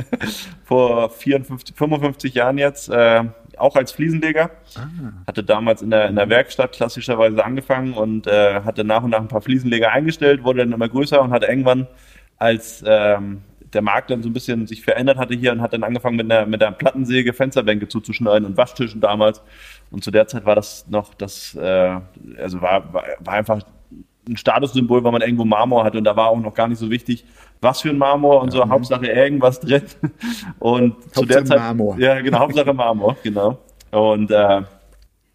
[0.64, 3.24] vor 54, 55 Jahren jetzt, äh,
[3.56, 4.50] auch als Fliesenleger.
[4.76, 4.86] Ah.
[5.26, 9.20] Hatte damals in der, in der Werkstatt klassischerweise angefangen und äh, hatte nach und nach
[9.20, 11.86] ein paar Fliesenleger eingestellt, wurde dann immer größer und hatte irgendwann,
[12.38, 13.42] als ähm,
[13.72, 16.30] der Markt dann so ein bisschen sich verändert hatte hier und hat dann angefangen mit
[16.30, 19.42] einer, mit einer Plattensäge Fensterbänke zuzuschneiden und Waschtischen damals.
[19.90, 22.00] Und zu der Zeit war das noch das, äh,
[22.38, 23.62] also war, war, war einfach
[24.28, 26.90] ein Statussymbol, weil man irgendwo Marmor hatte und da war auch noch gar nicht so
[26.90, 27.24] wichtig,
[27.60, 29.82] was für ein Marmor und so, Hauptsache irgendwas drin.
[30.58, 31.98] Und zu der Hauptsache Zeit, Marmor.
[31.98, 33.58] ja genau, Hauptsache Marmor, genau.
[33.90, 34.62] Und äh,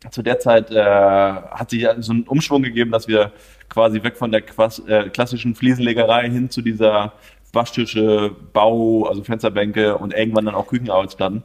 [0.09, 3.31] zu der Zeit äh, hat sich so einen Umschwung gegeben, dass wir
[3.69, 7.13] quasi weg von der Quas äh, klassischen Fliesenlegerei hin zu dieser
[7.55, 11.43] Waschtische, Bau, also Fensterbänke und irgendwann dann auch Küchenarbeitsplatten.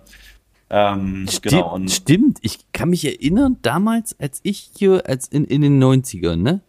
[0.71, 1.75] Ähm, genau.
[1.75, 6.37] Und Stimmt, ich kann mich erinnern, damals, als ich hier, als in, in den 90ern,
[6.37, 6.61] ne?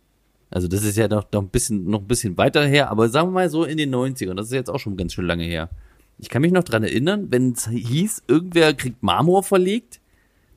[0.50, 3.30] Also das ist ja noch, noch ein bisschen, noch ein bisschen weiter her, aber sagen
[3.30, 5.70] wir mal so in den 90ern, das ist jetzt auch schon ganz schön lange her.
[6.18, 10.02] Ich kann mich noch dran erinnern, wenn es hieß, irgendwer kriegt Marmor verlegt,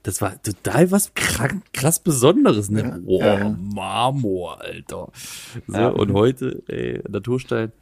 [0.02, 2.82] das war total was krank, krass Besonderes, ne?
[2.82, 3.56] Ja, Boah, ja.
[3.58, 5.10] Marmor, Alter.
[5.66, 5.88] So, Ja.
[5.88, 7.72] Und heute, ey, Naturstein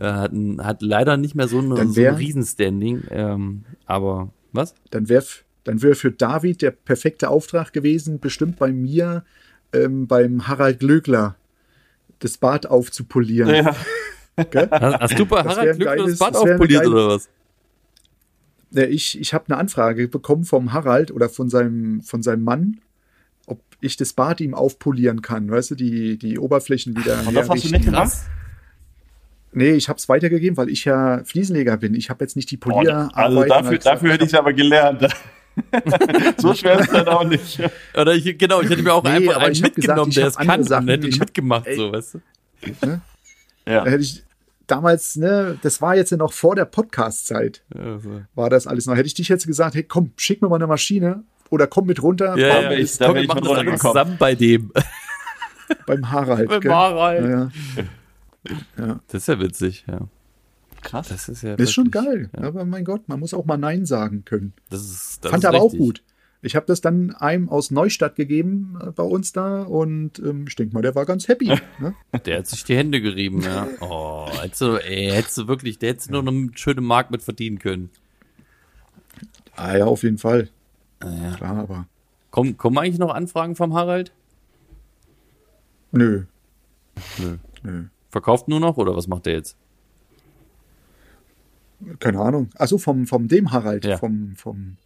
[0.00, 4.30] hat, ein, hat leider nicht mehr so, eine, Dann so ein wär- Riesenstanding, ähm, aber
[4.52, 4.74] was?
[4.90, 5.24] Dann wäre
[5.64, 9.24] dann wär für David der perfekte Auftrag gewesen, bestimmt bei mir
[9.74, 11.36] ähm, beim Harald Glöckler
[12.20, 13.54] das Bad aufzupolieren.
[13.54, 13.76] ja,
[14.50, 14.68] Gell?
[14.70, 17.08] Hast, hast du bei Das Harald wär Glück das geiles- Bad wär aufpoliert geile- oder
[17.08, 17.28] was?
[18.70, 22.80] Ja, ich ich habe eine Anfrage bekommen vom Harald oder von seinem, von seinem Mann,
[23.46, 25.50] ob ich das Bad ihm aufpolieren kann.
[25.50, 27.18] Weißt du, die, die Oberflächen wieder.
[27.26, 28.12] und das hast du nicht gemacht?
[29.52, 31.94] Nee, ich habe es weitergegeben, weil ich ja Fliesenleger bin.
[31.94, 33.16] Ich habe jetzt nicht die Oh, Polierarbeit.
[33.16, 35.06] also dafür, dafür hätte ich aber gelernt.
[36.36, 37.60] so schwer ist es dann auch nicht.
[37.96, 40.14] Oder ich, genau, ich hätte mir auch Nee, einfach aber einen ich mitgenommen, gesagt, ich
[40.16, 40.84] der es kann Sachen.
[40.84, 41.76] und hätte Ich mitgemacht, Ey.
[41.76, 42.20] so, weißt du?
[43.66, 43.84] Ja.
[43.84, 44.22] Da hätte ich
[44.66, 48.20] damals, ne, das war jetzt ja noch vor der Podcast-Zeit, Ja, so.
[48.34, 48.94] war das alles noch.
[48.96, 52.02] Hätte ich dich jetzt gesagt, hey, komm, schick mir mal eine Maschine oder komm mit
[52.02, 53.80] runter Ja, Da ja, ich- ich, da komm, wär wir ich machen mit das alles
[53.80, 54.72] zusammen bei dem.
[55.86, 56.48] beim Harald.
[56.48, 56.68] Beim?
[56.72, 57.24] Harald.
[57.24, 57.48] Ja, ja.
[59.08, 60.08] Das ist ja witzig, ja.
[60.82, 61.08] Krass.
[61.08, 61.54] Das ist ja.
[61.54, 62.30] Ist schon geil.
[62.36, 64.52] Ja, Aber mein Gott, man muss auch mal Nein sagen können.
[64.70, 65.80] das ist, das Fand ist er aber auch richtig.
[65.80, 66.02] gut.
[66.40, 70.54] Ich habe das dann einem aus Neustadt gegeben äh, bei uns da und ähm, ich
[70.54, 71.46] denke mal, der war ganz happy.
[71.80, 71.94] ne?
[72.24, 73.66] Der hat sich die Hände gerieben, ja.
[73.80, 77.22] Oh, hättest du, ey, hättest du wirklich, der hättest du noch eine schöne Mark mit
[77.22, 77.90] verdienen können.
[79.56, 80.48] Ah ja, auf jeden Fall.
[81.00, 81.34] Ah, ja.
[81.36, 81.86] Klar, aber
[82.30, 84.12] Kommen, kommen eigentlich noch Anfragen vom Harald?
[85.90, 86.24] nö.
[87.18, 87.38] Nö.
[87.62, 87.84] Nö.
[88.10, 89.56] Verkauft nur noch oder was macht der jetzt?
[92.00, 92.50] Keine Ahnung.
[92.56, 93.84] Achso, vom, vom dem Harald.
[93.84, 93.98] Ja.
[93.98, 94.76] Vom, vom.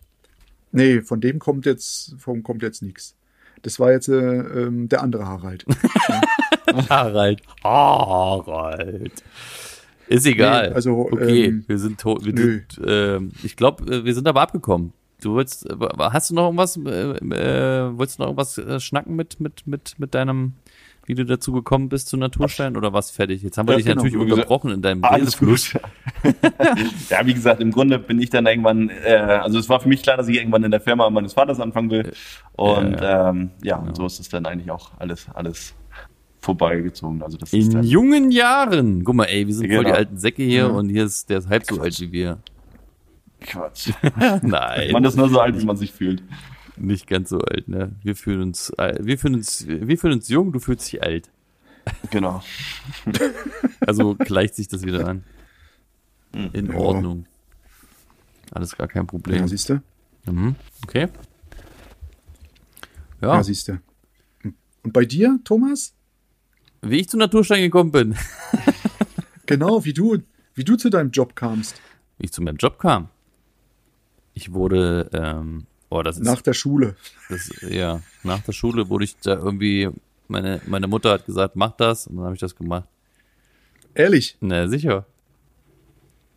[0.73, 3.14] Nee, von dem kommt jetzt, vom, kommt jetzt nichts.
[3.62, 5.64] Das war jetzt äh, ähm, der andere Harald.
[6.89, 7.43] Harald.
[7.62, 9.23] Harald.
[10.09, 10.70] Ist egal.
[10.70, 12.27] Nee, also, okay, ähm, wir sind tot.
[12.27, 14.93] Ähm, ich glaube, wir sind aber abgekommen.
[15.20, 19.14] Du willst, äh, hast du noch irgendwas, äh, äh, wolltest du noch irgendwas äh, schnacken
[19.14, 20.55] mit, mit, mit, mit deinem,
[21.05, 23.42] wie du dazu gekommen bist zu Naturstein oder was fertig?
[23.42, 23.96] Jetzt haben wir Ja, dich genau.
[24.05, 25.72] natürlich gesagt, unterbrochen in deinem Alles Redefluss.
[25.72, 25.82] gut.
[27.11, 30.03] ja, wie gesagt, im Grunde bin ich dann irgendwann, äh, also es war für mich
[30.03, 32.12] klar, dass ich irgendwann in der Firma meines Vaters anfangen will.
[32.53, 35.74] Und Ja, ähm, ja, und so ist es dann eigentlich auch alles, alles
[36.40, 37.22] vorbeigezogen.
[37.22, 39.05] Also das ist In dann, jungen Jahren.
[39.05, 39.96] Guck mal, ey, wir sind voll die Genau.
[39.96, 40.66] alten Säcke hier Ja.
[40.68, 42.38] und hier ist, der ist halb so alt wie wir.
[43.40, 43.90] Quatsch.
[44.42, 44.92] Nein.
[44.92, 46.22] Man ist nur so alt, wie man sich fühlt.
[46.83, 47.95] Nicht ganz so alt, ne?
[48.03, 51.30] Wir fühlen uns, wir fühlen uns, wir fühlen uns jung, du fühlst dich alt.
[52.11, 52.43] Genau.
[53.80, 55.24] Also gleicht sich das wieder an.
[56.35, 56.51] Hm.
[56.53, 56.74] In Ja.
[56.74, 57.26] Ordnung.
[58.53, 59.41] Alles gar kein Problem.
[59.41, 59.83] ja, siehst du?
[60.26, 60.55] Mhm.
[60.85, 61.09] Okay.
[63.20, 63.80] Ja, Ja, siehst du.
[64.83, 65.95] Und bei dir, Thomas?
[66.83, 68.16] wie ich zu Naturstein gekommen bin,
[69.47, 70.18] Genau, wie du,
[70.55, 71.80] wie du zu deinem Job kamst.
[72.18, 73.09] wie ich zu meinem Job kam.
[74.35, 76.97] Ich wurde, ähm, oh, das ist, Nach der Schule.
[77.28, 79.88] das, ja, nach der Schule wurde ich da irgendwie,
[80.28, 82.88] meine, meine Mutter hat gesagt, mach das, und dann habe ich das gemacht.
[83.95, 84.36] Ehrlich.
[84.40, 85.07] Na, sicher.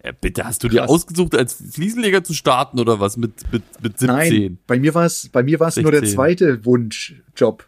[0.03, 0.89] Ja, bitte, hast du dir Krass.
[0.89, 4.07] ausgesucht, als Fliesenleger zu starten oder was mit, mit, mit 17?
[4.07, 6.15] Nein, bei mir war es bei mir war es nur der 16.
[6.15, 7.65] zweite Wunschjob.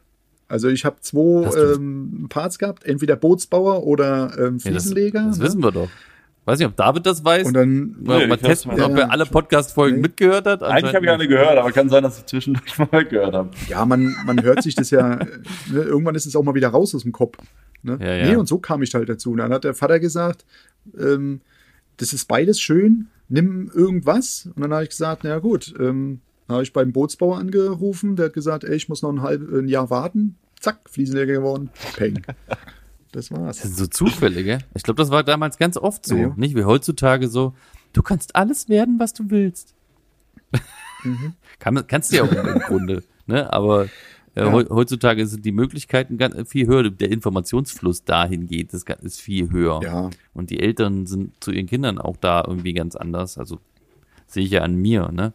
[0.48, 5.26] Also ich habe zwei ähm, Parts gehabt, entweder Bootsbauer oder ähm, Ja, das, Fliesenleger.
[5.28, 5.46] das ne?
[5.46, 5.90] wissen wir doch.
[6.48, 7.46] Weiß nicht, ob David das weiß.
[7.48, 10.02] Und dann mal, Nee, mal ich testen, hab's ob mal- er alle Podcast-Folgen Nee.
[10.04, 10.64] mitgehört hat.
[10.64, 13.50] Eigentlich habe ich alle gehört, aber kann sein, dass ich zwischendurch mal gehört habe.
[13.68, 15.28] ja, man, man hört sich das ja, ne,
[15.72, 17.38] irgendwann ist es auch mal wieder raus aus dem Kopf.
[17.84, 17.98] Ne?
[18.02, 18.26] Ja, ja.
[18.30, 19.32] Nee, und so kam ich halt dazu.
[19.32, 20.46] Und dann hat der Vater gesagt,
[20.98, 21.42] ähm,
[21.98, 24.50] das ist beides schön, nimm irgendwas.
[24.56, 28.16] Und dann habe ich gesagt, na ja, gut, ähm, dann habe ich beim Bootsbauer angerufen,
[28.16, 30.38] der hat gesagt, ey, ich muss noch ein, halb, ein Jahr warten.
[30.62, 31.70] Zack, Fliesenleger geworden.
[31.98, 32.22] Peng.
[33.12, 33.58] Das war's.
[33.58, 34.60] Das sind so Zufälle, gell?
[34.76, 36.16] Ich glaube, das war damals ganz oft so.
[36.16, 36.34] Ja.
[36.36, 37.54] Nicht wie heutzutage so,
[37.94, 39.74] du kannst alles werden, was du willst.
[41.04, 41.34] Mhm.
[41.60, 43.04] Kann, kannst du ja auch im Grunde.
[43.26, 43.52] Ne?
[43.52, 43.90] Aber äh,
[44.36, 44.52] Ja.
[44.52, 46.90] heu- heutzutage sind die Möglichkeiten ganz, viel höher.
[46.90, 49.80] Der Informationsfluss dahin geht, das ist viel höher.
[49.84, 53.38] Ja, Und die Eltern sind zu ihren Kindern auch da irgendwie ganz anders.
[53.38, 53.60] Also
[54.28, 55.34] sehe ich ja an mir, ne?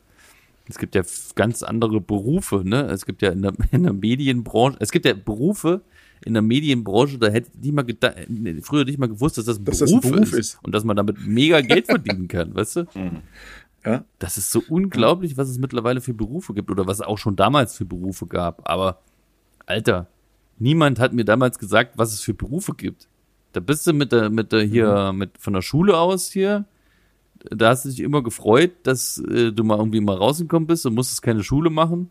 [0.68, 1.02] Es gibt ja
[1.34, 2.82] ganz andere Berufe, ne?
[2.84, 5.82] Es gibt ja in der, in der Medienbranche, es gibt ja Berufe
[6.24, 8.16] in der Medienbranche, da hätte ich mal gedacht,
[8.62, 10.58] früher nicht mal gewusst, dass das ein, Dass Beruf, das ein Beruf ist, ist.
[10.62, 12.86] und dass man damit mega Geld verdienen kann, weißt du?
[13.84, 14.04] ja.
[14.18, 17.36] Das ist so unglaublich, was es mittlerweile für Berufe gibt oder was es auch schon
[17.36, 18.68] damals für Berufe gab.
[18.70, 19.00] Aber,
[19.66, 20.08] Alter,
[20.58, 23.08] niemand hat mir damals gesagt, was es für Berufe gibt.
[23.52, 26.64] Da bist du mit der, mit der hier, mit, von der Schule aus hier.
[27.50, 30.94] Da hast du dich immer gefreut, dass äh, du mal irgendwie mal rausgekommen bist und
[30.94, 32.10] musstest keine Schule machen.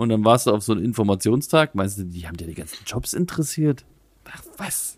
[0.00, 1.74] Und dann warst du auf so einem Informationstag.
[1.74, 3.84] Meinst du, die haben dir die ganzen Jobs interessiert?
[4.32, 4.96] Ach, was?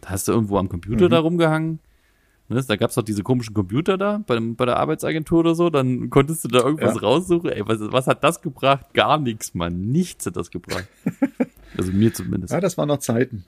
[0.00, 1.78] Da hast du irgendwo am Computer da rumgehangen.
[2.48, 5.70] Ne, Da gab's doch diese komischen Computer da bei, bei der Arbeitsagentur oder so.
[5.70, 7.00] Dann konntest du da irgendwas Ja.
[7.02, 7.50] raussuchen.
[7.50, 8.92] Ey, was, was hat das gebracht?
[8.94, 9.90] Gar nichts, Mann.
[9.92, 10.88] Nichts hat das gebracht.
[11.78, 12.52] also mir zumindest.
[12.52, 13.44] ja, das waren noch Zeiten.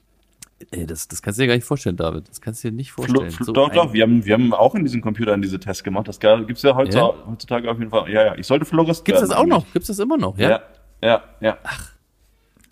[0.71, 2.29] Ey, das, das kannst du dir gar nicht vorstellen, David.
[2.29, 3.31] Das kannst du dir nicht vorstellen.
[3.31, 6.07] Flo, So doch, doch, wir haben, wir haben auch in diesen Computern diese Tests gemacht.
[6.07, 7.27] Das gibt's ja heutzutage, Ja?
[7.27, 8.09] heutzutage auf jeden Fall.
[8.09, 9.57] Ja, ja, ich sollte Florist Gibt's das werden auch noch?
[9.63, 9.73] eigentlich.
[9.73, 10.37] Gibt's das immer noch?
[10.37, 10.49] Ja.
[10.51, 10.61] Ja,
[11.01, 11.57] ja, ja.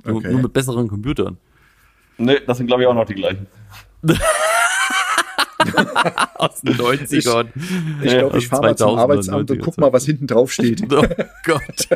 [0.06, 0.32] Nur, Okay.
[0.32, 1.38] nur mit besseren Computern.
[2.18, 3.48] Nee, das sind, glaube ich, auch noch die gleichen.
[6.36, 7.48] Aus den 90ern.
[8.02, 10.84] Ich glaube, ich fahre mal zum 2000er, Arbeitsamt und guck mal, was hinten drauf steht.
[10.92, 11.06] Oh
[11.46, 11.88] Gott.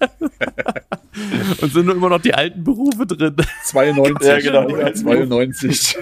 [1.60, 3.34] Und sind nur immer noch die alten Berufe drin.
[3.64, 4.28] 92.
[4.28, 5.98] Ja, genau, die Ja, alten 92.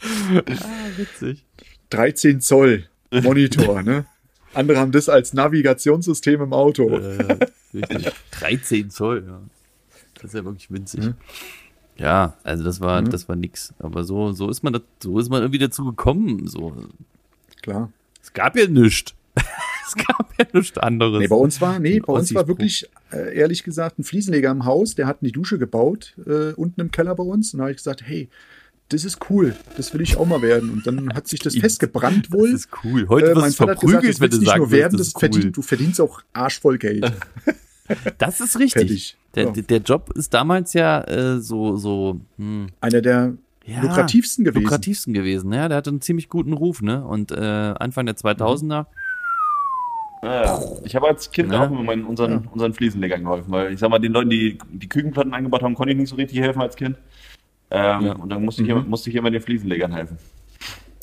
[0.00, 1.44] Ah, witzig.
[1.90, 4.06] 13 Zoll Monitor, ne?
[4.54, 6.88] Andere haben das als Navigationssystem im Auto.
[6.88, 7.38] Äh,
[7.74, 8.12] richtig.
[8.32, 9.40] 13 Zoll, ja.
[10.14, 11.04] Das ist ja wirklich winzig.
[11.04, 11.14] Mhm.
[11.96, 13.74] Ja, also das war, das war nix.
[13.78, 16.46] Aber so, so ist man, da, so ist man irgendwie dazu gekommen.
[16.46, 16.74] So,
[17.62, 17.92] Klar.
[18.22, 19.14] es gab ja nichts.
[19.36, 21.20] es gab ja nichts anderes.
[21.20, 24.64] Nee, bei uns war, nee, bei uns war wirklich, äh, ehrlich gesagt, ein Fliesenleger im
[24.64, 27.52] Haus, der hat eine Dusche gebaut, äh, unten im Keller bei uns.
[27.52, 28.28] Und da habe ich gesagt, hey,
[28.90, 30.70] das ist cool, das will ich auch mal werden.
[30.70, 32.52] Und dann hat sich das festgebrannt wohl.
[32.52, 33.08] Das ist cool.
[33.08, 34.98] Heute Äh, mein Vater hat gesagt, verprügelt, das wenn willst du nicht nur werden, das
[34.98, 35.52] das ist verdient, cool.
[35.52, 37.10] du verdienst auch arschvoll Geld.
[38.18, 39.16] Das ist richtig.
[39.34, 39.50] Der, Ja.
[39.50, 43.32] der- der Job ist damals ja äh, so, so hm, Einer der
[43.66, 44.62] ja, lukrativsten gewesen.
[44.62, 45.52] lukrativsten gewesen.
[45.52, 47.04] Ja, der hatte einen ziemlich guten Ruf, ne?
[47.04, 47.34] Und äh,
[47.80, 48.86] Anfang der 2000er,
[50.22, 51.64] Ja, ich habe als Kind Ja.
[51.64, 54.88] auch immer meinen, unseren, unseren Fliesenlegern geholfen, weil ich sag mal, den Leuten, die die
[54.88, 56.96] Kükenplatten eingebaut haben, konnte ich nicht so richtig helfen als Kind.
[57.70, 58.12] Ähm, Ja.
[58.14, 58.76] Und dann musste ich, Mhm.
[58.76, 60.18] immer, musste ich immer den Fliesenlegern helfen.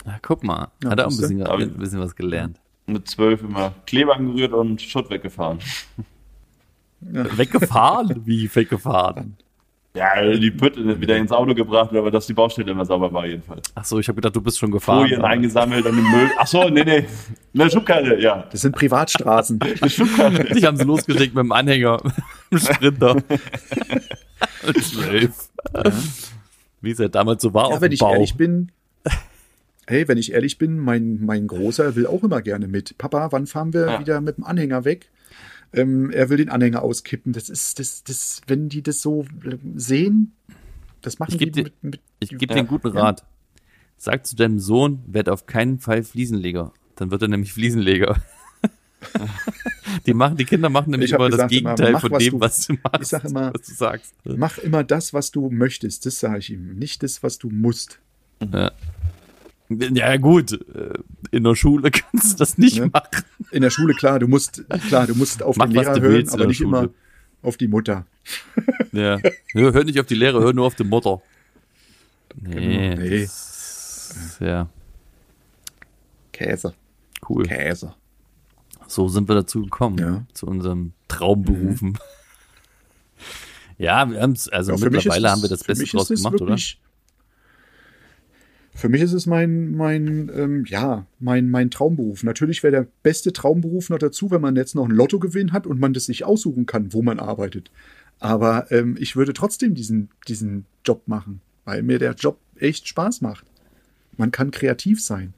[0.06, 2.60] ja, guck mal, Ja, hat er auch ein bisschen, Aber- ein bisschen was gelernt.
[2.86, 5.60] Mit zwölf immer Kleber angerührt und Schutt weggefahren.
[7.02, 8.22] Weggefahren?
[8.26, 9.38] Wie weggefahren?
[9.96, 13.72] Ja, die Pütte wieder ins Auto gebracht, aber dass die Baustelle immer sauber war jedenfalls.
[13.74, 15.02] Ach so, ich habe gedacht, du bist schon gefahren.
[15.02, 16.30] Folien eingesammelt und im Müll.
[16.38, 17.06] Ach so, nee, nee.
[17.56, 18.46] Eine Schubkarre, ja.
[18.52, 19.60] Das sind Privatstraßen.
[19.82, 20.44] Eine Schubkarre.
[20.54, 22.00] Die haben sie losgeschickt mit dem Anhänger,
[22.52, 23.16] im Sprinter.
[24.82, 25.50] Zwölf.
[26.82, 28.14] Wie es ja damals so war Ja, auf wenn dem ich Bau.
[28.14, 28.72] ehrlich bin,
[29.88, 32.98] hey, wenn ich ehrlich bin, mein, mein Großer will auch immer gerne mit.
[32.98, 34.00] Papa, wann fahren wir Ja.
[34.00, 35.10] wieder mit dem Anhänger weg?
[35.74, 37.34] Ähm, er will den Anhänger auskippen.
[37.34, 39.26] Das ist, das, das, wenn die das so
[39.76, 40.34] sehen,
[41.02, 43.26] das machen Ich die dir- mit, mit Ich gebe dir einen guten Rat.
[43.98, 46.72] Sag zu deinem Sohn, werd auf keinen Fall Fliesenleger.
[46.96, 48.18] Dann wird er nämlich Fliesenleger.
[50.06, 52.40] Die machen, die Kinder machen nämlich immer das gesagt immer, Gegenteil mach, von dem, du-
[52.40, 53.02] was du machst.
[53.02, 54.14] ich sag immer, was du sagst.
[54.26, 56.06] Mach immer das, was du möchtest.
[56.06, 56.76] Das sage ich ihm.
[56.78, 58.00] Nicht das, was du musst.
[58.52, 58.72] Ja,
[59.70, 60.94] ja gut, äh,
[61.32, 62.90] in der Schule kannst du das nicht Ne?
[62.94, 63.24] machen.
[63.52, 66.48] In der Schule, klar, du musst, klar, du musst auf Mach, den Lehrer hören, aber
[66.48, 66.94] nicht immer Schule.
[67.42, 68.06] auf die Mutter.
[68.94, 69.20] Ja.
[69.54, 71.22] Hör, hör nicht auf die Lehre, hör nur auf die Mutter.
[72.36, 72.52] Nee.
[72.90, 73.24] Genau, nee.
[73.24, 74.70] ist- Ja,
[76.32, 76.74] Käse.
[77.28, 77.44] cool.
[77.46, 77.94] Käse.
[78.88, 80.26] So sind wir dazu gekommen, Ja.
[80.34, 81.98] zu unserem Traumberufen.
[83.80, 86.48] Ja, wir haben's, also Ja, mittlerweile ist haben wir das Beste draus gemacht, oder?
[86.54, 86.80] wirklich-
[88.74, 92.24] Für mich ist es mein, mein, ähm, ja, mein, mein Traumberuf.
[92.24, 95.80] Natürlich wäre der beste Traumberuf noch dazu, wenn man jetzt noch einen Lottogewinn hat und
[95.80, 97.70] man das sich aussuchen kann, wo man arbeitet.
[98.20, 103.22] Aber ähm, ich würde trotzdem diesen, diesen Job machen, weil mir der Job echt Spaß
[103.22, 103.46] macht.
[104.18, 105.36] Man kann kreativ sein.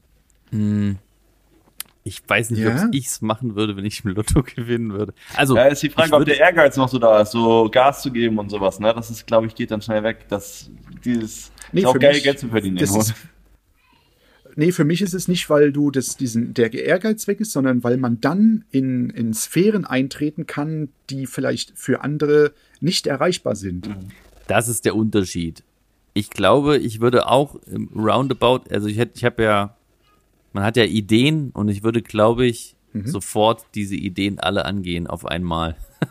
[2.02, 2.84] Ich weiß nicht, Ja.
[2.86, 5.12] ob ich's machen würde, wenn ich im Lotto gewinnen würde.
[5.36, 8.02] Also, Ja, ist die Frage, ich ob der Ehrgeiz noch so da ist, so Gas
[8.02, 8.92] zu geben und sowas, ne?
[8.94, 10.24] Das ist, glaube ich, geht dann schnell weg.
[10.28, 10.70] Das,
[11.04, 12.78] dieses, Nee, ist auch für geil, mich- Geld zu verdienen.
[12.78, 13.14] ist-
[14.56, 17.84] Nee, für mich ist es nicht, weil du das, diesen, der Ehrgeiz weg ist, sondern
[17.84, 23.88] weil man dann in, in Sphären eintreten kann, die vielleicht für andere nicht erreichbar sind.
[24.48, 25.62] das ist der Unterschied.
[26.14, 29.76] Ich glaube, ich würde auch im Roundabout, also ich hätte, ich habe ja,
[30.52, 33.06] man hat ja Ideen und ich würde, glaube ich, Mhm.
[33.06, 35.76] sofort diese Ideen alle angehen auf einmal.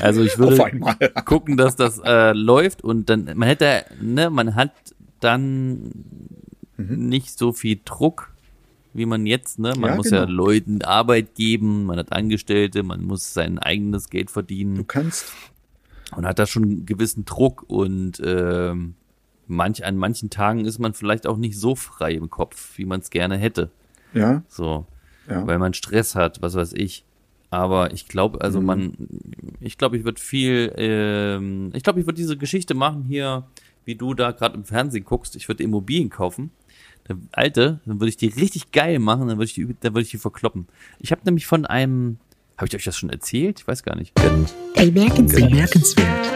[0.00, 0.84] Also ich würde Mhm.
[1.24, 4.72] Gucken, dass das äh, läuft und dann, man hätte, ne, man hat
[5.20, 5.92] dann
[6.76, 7.08] Mhm.
[7.08, 8.32] nicht so viel Druck,
[8.94, 9.74] wie man jetzt, ne?
[9.76, 10.44] Man Ja, muss ja genau.
[10.44, 15.32] Leuten Arbeit geben, man hat Angestellte, man muss sein eigenes Geld verdienen Du kannst,
[16.16, 18.94] und hat da schon einen gewissen Druck und ähm,
[19.48, 23.00] manch, an manchen Tagen ist man vielleicht auch nicht so frei im Kopf, wie man
[23.00, 23.70] es gerne hätte.
[24.14, 24.86] ja, So,
[25.28, 25.46] ja.
[25.46, 27.04] weil man Stress hat, was weiß ich.
[27.50, 28.92] Aber ich glaube, also man,
[29.60, 33.44] ich glaube, ich würde viel, ähm, ich glaube, ich würde diese Geschichte machen hier,
[33.86, 35.34] wie du da gerade im Fernsehen guckst.
[35.34, 36.50] Ich würde Immobilien kaufen.
[37.08, 40.02] Der alte, dann würde ich die richtig geil machen, dann würde ich die, dann würde
[40.02, 40.66] ich die verkloppen.
[40.98, 42.18] Ich habe nämlich von einem,
[42.58, 43.60] habe ich euch das schon erzählt?
[43.60, 44.12] Ich weiß gar nicht.
[44.74, 45.48] Bemerkenswert.
[45.50, 46.28] Bemerkenswert.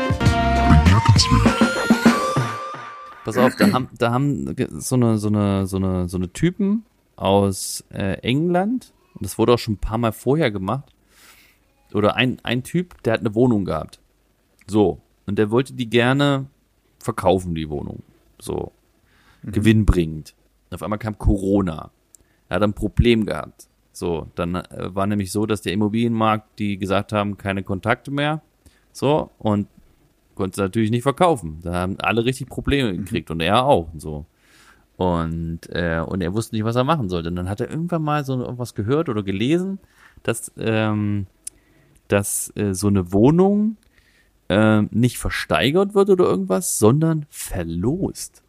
[3.24, 6.84] Pass auf, da haben, da haben so eine, so eine, so eine, so eine Typen
[7.16, 10.92] aus äh, England, und das wurde auch schon ein paar Mal vorher gemacht,
[11.94, 14.00] oder ein, ein Typ, der hat eine Wohnung gehabt.
[14.66, 15.00] So.
[15.26, 16.46] Und der wollte die gerne
[16.98, 18.02] verkaufen, die Wohnung.
[18.40, 18.72] So.
[19.44, 20.34] Gewinnbringend.
[20.70, 21.90] Und auf einmal kam Corona.
[22.48, 23.68] Er hat ein Problem gehabt.
[23.92, 28.40] So, dann äh, war nämlich so, dass der Immobilienmarkt, die gesagt haben, keine Kontakte mehr.
[28.92, 29.68] So, und
[30.42, 31.60] konnte es natürlich nicht verkaufen.
[31.62, 34.26] Da haben alle richtig Probleme gekriegt und er auch und so.
[34.96, 37.28] Und, äh, und er wusste nicht, was er machen sollte.
[37.28, 39.78] Und dann hat er irgendwann mal so irgendwas gehört oder gelesen,
[40.24, 41.28] dass, ähm,
[42.08, 43.76] dass äh, so eine Wohnung
[44.48, 48.42] ähm, nicht versteigert wird oder irgendwas, sondern verlost.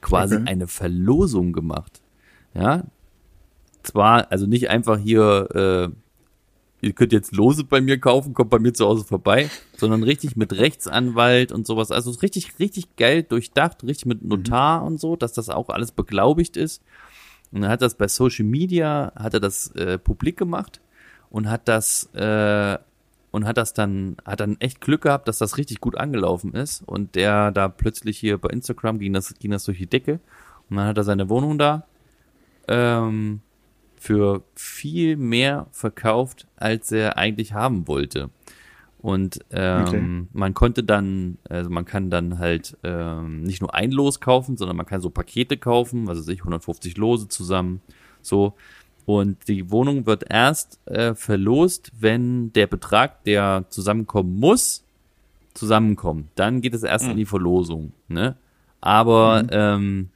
[0.00, 0.44] Quasi Okay.
[0.46, 2.00] eine Verlosung gemacht.
[2.54, 2.84] Ja.
[3.82, 5.94] Zwar, also nicht einfach hier, äh,
[6.84, 10.36] ihr könnt jetzt Lose bei mir kaufen, kommt bei mir zu Hause vorbei, sondern richtig
[10.36, 11.90] mit Rechtsanwalt und sowas.
[11.90, 16.56] Also richtig, richtig geil durchdacht, richtig mit Notar und so, dass das auch alles beglaubigt
[16.56, 16.82] ist.
[17.52, 20.80] Und er hat das bei Social Media, hat er das äh, publik gemacht
[21.30, 22.78] und hat das äh,
[23.30, 26.82] und hat das dann, hat dann echt Glück gehabt, dass das richtig gut angelaufen ist
[26.86, 30.20] und der da plötzlich hier bei Instagram ging das, ging das durch die Decke
[30.70, 31.84] und dann hat er seine Wohnung da
[32.68, 33.40] ähm,
[34.04, 38.28] für viel mehr verkauft, als er eigentlich haben wollte.
[38.98, 40.26] Und ähm, Okay.
[40.34, 44.76] man konnte dann, also man kann dann halt ähm, nicht nur ein Los kaufen, sondern
[44.76, 47.80] man kann so Pakete kaufen, was weiß ich, 150 Lose zusammen,
[48.20, 48.52] so.
[49.06, 54.84] Und die Wohnung wird erst äh, verlost, wenn der Betrag, der zusammenkommen muss,
[55.54, 56.28] zusammenkommt.
[56.34, 57.92] Dann geht es erst in die Verlosung.
[58.08, 58.36] Ne?
[58.82, 60.10] Aber ähm,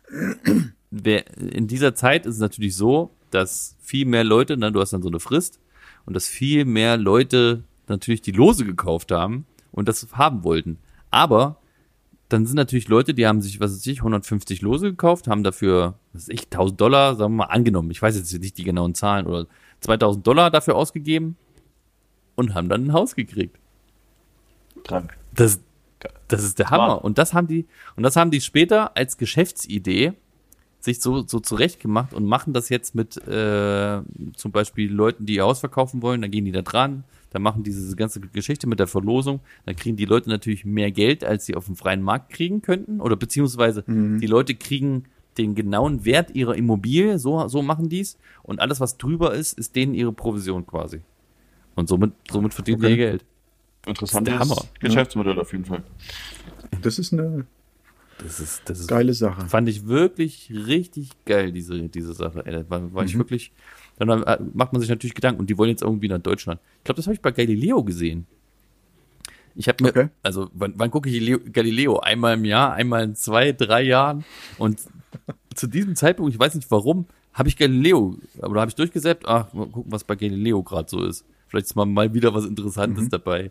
[0.91, 4.93] wer, in dieser Zeit ist es natürlich so, dass viel mehr Leute, ne, du hast
[4.93, 5.61] dann so eine Frist,
[6.07, 10.79] und dass viel mehr Leute natürlich die Lose gekauft haben und das haben wollten.
[11.11, 11.59] Aber
[12.29, 15.95] dann sind natürlich Leute, die haben sich, was weiß ich, 150 Lose gekauft, haben dafür,
[16.13, 18.95] was weiß ich, 1000 Dollar, sagen wir mal, angenommen, ich weiß jetzt nicht die genauen
[18.95, 19.47] Zahlen, oder
[19.81, 21.37] 2000 Dollar dafür ausgegeben
[22.37, 23.59] und haben dann ein Haus gekriegt.
[24.85, 25.17] Krank.
[25.35, 25.61] Das,
[26.29, 27.05] das ist der Hammer.
[27.05, 27.67] Und das haben die,
[27.97, 30.13] und das haben die später als Geschäftsidee
[30.81, 34.01] sich so, so zurecht gemacht und machen das jetzt mit äh,
[34.37, 37.63] zum Beispiel Leuten, die ihr Haus verkaufen wollen, dann gehen die da dran, dann machen
[37.63, 41.55] diese ganze Geschichte mit der Verlosung, dann kriegen die Leute natürlich mehr Geld, als sie
[41.57, 45.05] auf dem freien Markt kriegen könnten, oder beziehungsweise die Leute kriegen
[45.37, 49.77] den genauen Wert ihrer Immobilie, so, so machen die's, und alles, was drüber ist, ist
[49.77, 51.01] denen ihre Provision quasi.
[51.75, 52.87] Und somit, somit verdienen Okay.
[52.87, 53.25] die ihr Geld.
[53.87, 54.65] Interessantes der Hammer.
[54.81, 55.83] Geschäftsmodell auf jeden Fall.
[56.83, 57.47] Das ist eine
[58.19, 59.47] Das ist, das ist geile Sache.
[59.49, 62.45] Fand ich wirklich richtig geil, diese, diese Sache.
[62.45, 63.19] Ey, war, war ich Mhm.
[63.21, 63.53] wirklich.
[63.99, 64.09] Dann
[64.55, 66.61] macht man sich natürlich Gedanken und die wollen jetzt irgendwie nach Deutschland.
[66.79, 68.27] Ich glaube, das habe ich bei Galileo gesehen.
[69.55, 70.09] Ich habe mir, Okay.
[70.23, 71.99] also wann, wann gucke ich Leo- Galileo?
[71.99, 74.25] Einmal im Jahr, einmal in zwei, drei Jahren.
[74.57, 74.81] Und
[75.55, 79.53] zu diesem Zeitpunkt, ich weiß nicht warum, habe ich Galileo, da habe ich durchgesäppt, ach,
[79.53, 81.25] mal gucken, was bei Galileo gerade so ist.
[81.49, 83.09] Vielleicht ist mal, mal wieder was Interessantes Mhm.
[83.11, 83.51] dabei.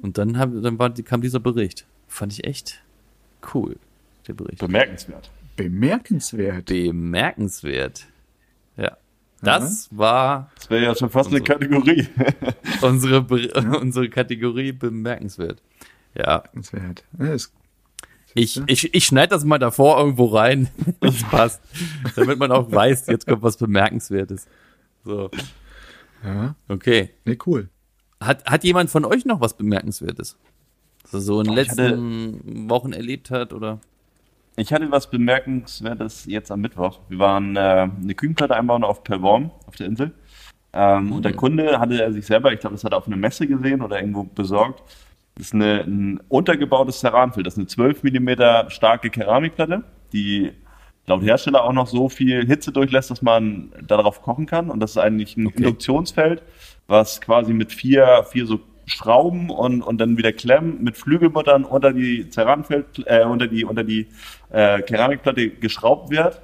[0.00, 1.84] Und dann, hab, dann war, kam dieser Bericht.
[2.06, 2.80] Fand ich echt
[3.54, 3.76] cool,
[4.26, 5.30] der Bericht Bemerkenswert.
[5.56, 6.66] Bemerkenswert.
[6.66, 8.06] bemerkenswert.
[8.76, 8.96] Ja.
[9.40, 11.52] Das war Das wäre ja schon fast eine Und so.
[11.52, 12.06] Kategorie.
[12.82, 15.60] unsere, Be- unsere Kategorie bemerkenswert.
[16.14, 16.38] Ja.
[16.38, 17.04] Bemerkenswert.
[17.18, 17.52] Ist,
[18.34, 20.68] Ich, ich, ich schneide das mal davor irgendwo rein,
[21.00, 21.60] das passt.
[22.16, 24.46] Damit man auch weiß, jetzt kommt was Bemerkenswertes.
[25.04, 25.30] So,
[26.24, 27.10] ja, okay.
[27.24, 27.68] nee, cool.
[28.20, 30.36] Hat, hat jemand von euch noch was Bemerkenswertes?
[31.10, 33.80] So in den Oh, letzten Wochen erlebt hat oder?
[34.56, 37.00] Ich hatte was Bemerkenswertes jetzt am Mittwoch.
[37.08, 37.60] Wir waren äh,
[38.00, 40.12] eine Küchenplatte einbauen auf Perworm, auf der Insel.
[40.72, 43.16] Ähm, Und der Kunde hatte er sich selber, ich glaube, das hat er auf einer
[43.16, 44.82] Messe gesehen oder irgendwo besorgt.
[45.36, 47.46] Das ist eine, ein untergebautes Ceranfeld.
[47.46, 50.50] Das ist eine 12 mm starke Keramikplatte, die
[51.06, 54.68] laut Hersteller auch noch so viel Hitze durchlässt, dass man darauf kochen kann.
[54.70, 56.42] Und das ist eigentlich ein Induktionsfeld,
[56.88, 61.92] was quasi mit vier, vier so Schrauben und, und dann wieder Klemmen mit Flügelmuttern unter
[61.92, 64.08] die Ceranfeld, äh, unter die, unter die
[64.50, 66.40] äh, Keramikplatte geschraubt wird,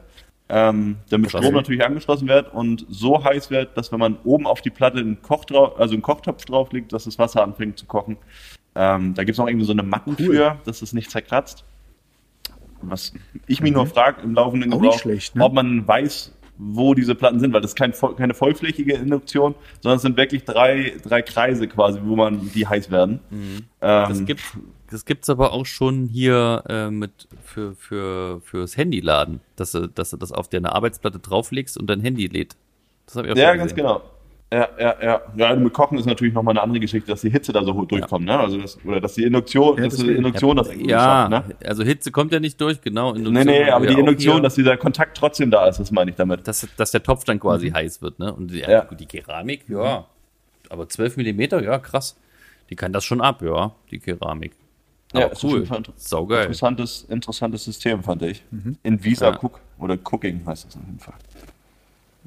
[0.49, 1.43] ähm, damit Krass.
[1.43, 4.99] Strom natürlich angeschlossen wird und so heiß wird, dass wenn man oben auf die Platte
[4.99, 8.19] einen, Koch drauf, also einen Kochtopf drauf legt, dass das Wasser anfängt zu kochen.
[8.75, 10.27] Ähm, da gibt's auch irgendwie so eine Matten Cool.
[10.27, 11.65] für, dass es nicht zerkratzt.
[12.83, 13.15] Was
[13.47, 15.45] ich mich nur frage im laufenden Gebrauch, schlecht, ne?
[15.45, 19.97] ob man weiß, wo diese Platten sind, weil das ist kein, keine vollflächige Induktion, sondern
[19.97, 23.21] es sind wirklich drei, drei Kreise quasi, wo man die heiß werden.
[23.81, 24.43] Das Ähm, gibt
[24.91, 29.89] das gibt's aber auch schon hier äh, mit für für fürs Handy laden, dass du
[29.89, 32.57] dass du das auf deine Arbeitsplatte drauflegst und dein Handy lädt.
[33.07, 34.03] Das habe ich auch ja, ganz genau.
[34.55, 35.21] Ja, ja, ja.
[35.37, 37.87] Ja, mit Kochen ist natürlich nochmal eine andere Geschichte, dass die Hitze da so hoch
[37.87, 38.39] durchkommt, ne?
[38.39, 40.13] Also das, oder dass die Induktion, Ja, dass die.
[40.13, 41.57] Induktion das irgendwie Ja, schafft, ne?
[41.67, 43.13] also Hitze kommt ja nicht durch, genau.
[43.13, 46.11] Nee, Induktion nee, haben aber die Induktion, dass dieser Kontakt trotzdem da ist, das meine
[46.11, 46.47] ich damit.
[46.47, 48.33] dass, dass der Topf dann quasi heiß wird, ne?
[48.33, 48.71] Und die, Mhm.
[48.71, 48.85] Ja.
[48.85, 50.05] die Keramik, ja.
[50.71, 52.17] Aber 12 Millimeter, ja, krass.
[52.71, 54.53] Die kann das schon ab, ja, die Keramik.
[55.13, 55.67] Ja, Aber ist cool.
[55.97, 56.43] Saugeil.
[56.43, 58.43] Interessantes, interessantes System, fand ich.
[58.83, 59.39] In Visa Ja.
[59.41, 61.15] Cook oder Cooking heißt das auf jeden Fall.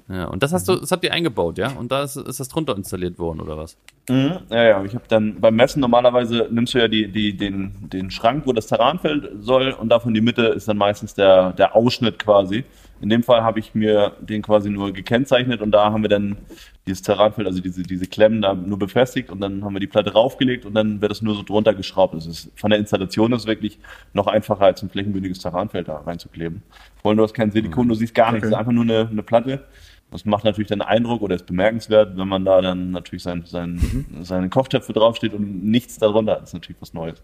[0.10, 1.72] Ja, und das hast du, das habt ihr eingebaut, ja?
[1.72, 3.78] Und da ist, ist das drunter installiert worden, oder was?
[4.10, 4.40] Mhm.
[4.50, 8.10] Ja, ja, ich habe dann beim Messen normalerweise nimmst du ja die, die, den, den
[8.10, 12.20] Schrank, wo das Terranfeld soll und davon die Mitte ist dann meistens der, der Ausschnitt
[12.20, 12.64] quasi.
[13.00, 16.38] In dem Fall habe ich mir den quasi nur gekennzeichnet und da haben wir dann
[16.88, 20.14] dieses Terranfeld, also diese, diese Klemmen da nur befestigt und dann haben wir die Platte
[20.14, 22.16] raufgelegt und dann wird es nur so drunter geschraubt.
[22.16, 23.78] Das ist, von der Installation ist es wirklich
[24.14, 26.64] noch einfacher als ein flächenbündiges Terranfeld da reinzukleben.
[27.02, 29.10] Vor allem du hast kein Silikon, du siehst gar nichts, es ist einfach nur eine,
[29.12, 29.66] eine Platte.
[30.10, 34.06] Das macht natürlich dann Eindruck oder ist bemerkenswert, wenn man da dann natürlich sein, sein,
[34.22, 36.36] seine Kochtöpfe draufsteht und nichts darunter.
[36.36, 37.22] Das ist natürlich was Neues.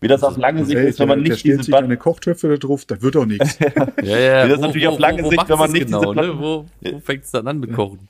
[0.00, 2.84] Wie das auf lange Sicht ist, wenn man nicht diese sich eine Kochtöpfe da drauf,
[2.86, 3.58] da wird doch nichts.
[4.02, 4.46] Ja, ja.
[4.48, 6.22] Das ist natürlich auf lange Sicht, macht's wenn man nicht diese genau, ne?
[6.22, 8.08] Platten- Wo, wo fängt's dann an mit Kochen?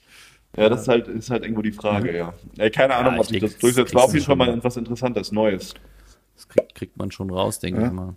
[0.57, 2.33] Ja, das ist halt, ist halt irgendwo die Frage, ja.
[2.57, 3.95] Ey, keine Ahnung, Ja, ob ich sich das durchsetzt.
[3.95, 5.75] War auf jeden Fall mal etwas Interessantes, Neues.
[6.37, 7.89] Das kriegt, kriegt man schon raus, denke Ja.
[7.89, 8.15] ich mal.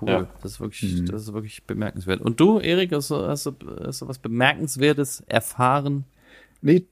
[0.00, 0.08] Cool.
[0.08, 0.28] Ja.
[0.42, 2.20] Das ist wirklich, das ist wirklich bemerkenswert.
[2.20, 3.52] Und du, Erik, hast du, hast du,
[3.84, 6.04] hast du was Bemerkenswertes erfahren?
[6.60, 6.86] Nee,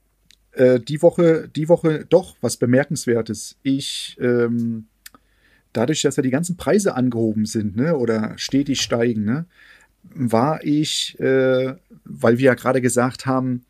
[0.52, 3.56] äh, die Woche, die Woche doch was Bemerkenswertes.
[3.62, 4.86] Ich, ähm,
[5.72, 9.46] dadurch, dass ja die ganzen Preise angehoben sind, ne, oder stetig steigen, ne,
[10.02, 11.74] war ich, äh,
[12.04, 13.64] weil wir ja gerade gesagt haben,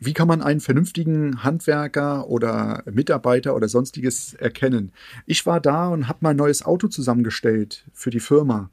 [0.00, 4.92] wie kann man einen vernünftigen Handwerker oder Mitarbeiter oder sonstiges erkennen?
[5.26, 8.70] Ich war da und habe mal ein neues Auto zusammengestellt für die Firma.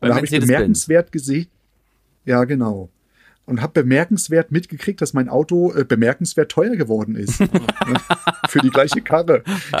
[0.00, 1.46] Und da habe ich bemerkenswert gesehen.
[2.24, 2.90] Ja, genau.
[3.46, 7.36] Und habe bemerkenswert mitgekriegt, dass mein Auto äh, bemerkenswert teuer geworden ist.
[8.48, 9.44] für die gleiche Karre.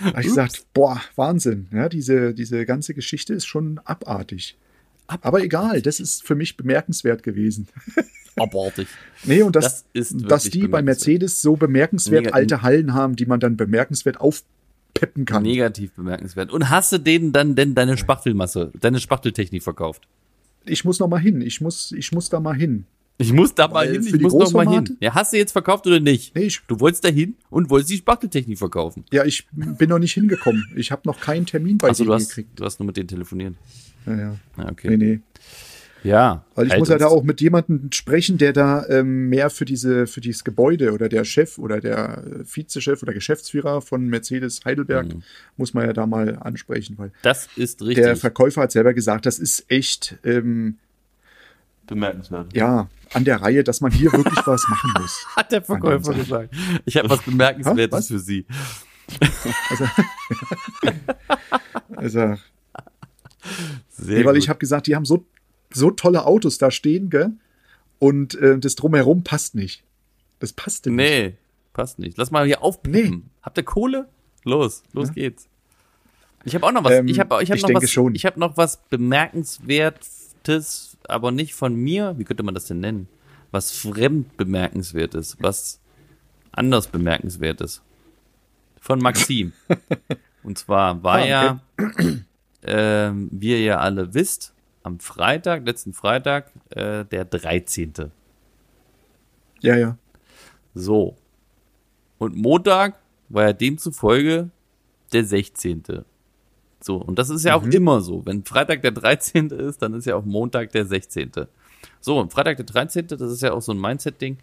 [0.00, 1.68] habe ich gesagt, boah, Wahnsinn.
[1.72, 4.56] Ja, diese, diese ganze Geschichte ist schon abartig.
[5.06, 7.68] Aber egal, das ist für mich bemerkenswert gewesen.
[8.40, 8.88] Abartig.
[9.24, 10.82] Nee, und das, Das ist dass die bei.
[10.82, 15.42] Mercedes so bemerkenswert Mega- alte Hallen haben, die man dann bemerkenswert aufpeppen kann.
[15.42, 16.50] Negativ bemerkenswert.
[16.52, 20.08] Und hast du denen dann denn deine Spachtelmasse, deine Spachteltechnik verkauft?
[20.64, 21.40] Ich muss noch mal hin.
[21.42, 22.84] Ich muss, ich muss da mal hin.
[23.18, 24.96] Ich muss da mal Weil hin, ich muss noch mal hin.
[25.00, 26.34] Ja, hast du jetzt verkauft oder nicht?
[26.34, 29.04] Nee, ich, Du wolltest da hin und wolltest die Spachteltechnik verkaufen.
[29.12, 30.64] ja, ich bin noch nicht hingekommen.
[30.74, 32.58] Ich habe noch keinen Termin bei hast, gekriegt.
[32.58, 33.56] du hast nur mit denen telefoniert.
[34.06, 34.36] Ja, ja.
[34.56, 34.88] Ja, okay.
[34.88, 35.20] Nee, nee.
[36.02, 36.44] Ja.
[36.54, 39.64] Weil ich halt muss ja da auch mit jemandem sprechen, der da ähm, mehr für
[39.64, 45.08] diese für dieses Gebäude oder der Chef oder der Vizechef oder Geschäftsführer von Mercedes Heidelberg
[45.08, 45.22] Mhm.
[45.56, 48.04] muss man ja da mal ansprechen, weil Das ist richtig.
[48.04, 50.76] der Verkäufer hat selber gesagt, das ist echt ähm,
[51.86, 52.54] Bemerkenswert.
[52.54, 55.26] ja an der Reihe, dass man hier wirklich was machen muss.
[55.36, 56.54] hat der Verkäufer gesagt.
[56.84, 58.06] Ich habe was Bemerkenswertes Was?
[58.08, 58.46] für Sie.
[59.70, 59.84] Also,
[61.96, 62.18] also
[63.90, 64.42] Sehr nee, weil gut.
[64.42, 65.24] ich habe gesagt, die haben so
[65.72, 67.32] so tolle Autos da stehen, gell?
[67.98, 69.82] Und äh, das drumherum passt nicht.
[70.38, 70.96] Das passte nicht.
[70.96, 71.34] Nee,
[71.72, 72.16] passt nicht.
[72.16, 73.30] Lass mal hier aufpippen.
[73.42, 74.08] Habt ihr Kohle?
[74.44, 75.48] Los, los geht's.
[76.44, 76.92] Ich habe auch noch was.
[76.92, 77.90] Ähm, ich habe ich hab ich noch was.
[77.90, 78.14] schon.
[78.14, 82.14] Ich habe noch was bemerkenswertes, aber nicht von mir.
[82.16, 83.06] Wie könnte man das denn nennen?
[83.50, 85.80] Was fremd bemerkenswertes, was
[86.52, 87.82] anders bemerkenswertes.
[88.80, 89.52] Von Maxim.
[90.42, 91.60] Und zwar war Ah, ja,
[92.62, 97.92] ähm, wie ihr ja alle wisst, am Freitag, letzten Freitag, äh, der 13.
[99.60, 99.96] Ja, ja.
[100.74, 101.16] So.
[102.18, 102.96] Und Montag
[103.28, 104.50] war ja demzufolge
[105.12, 105.82] der 16.
[106.80, 108.24] So, und das ist ja auch immer so.
[108.24, 109.50] Wenn Freitag der 13.
[109.50, 111.32] ist, dann ist ja auch Montag der 16.
[112.00, 114.38] So, und Freitag der 13., das ist ja auch so ein Mindset-Ding.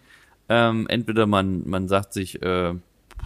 [0.48, 2.74] Ähm, entweder man, man sagt sich, äh,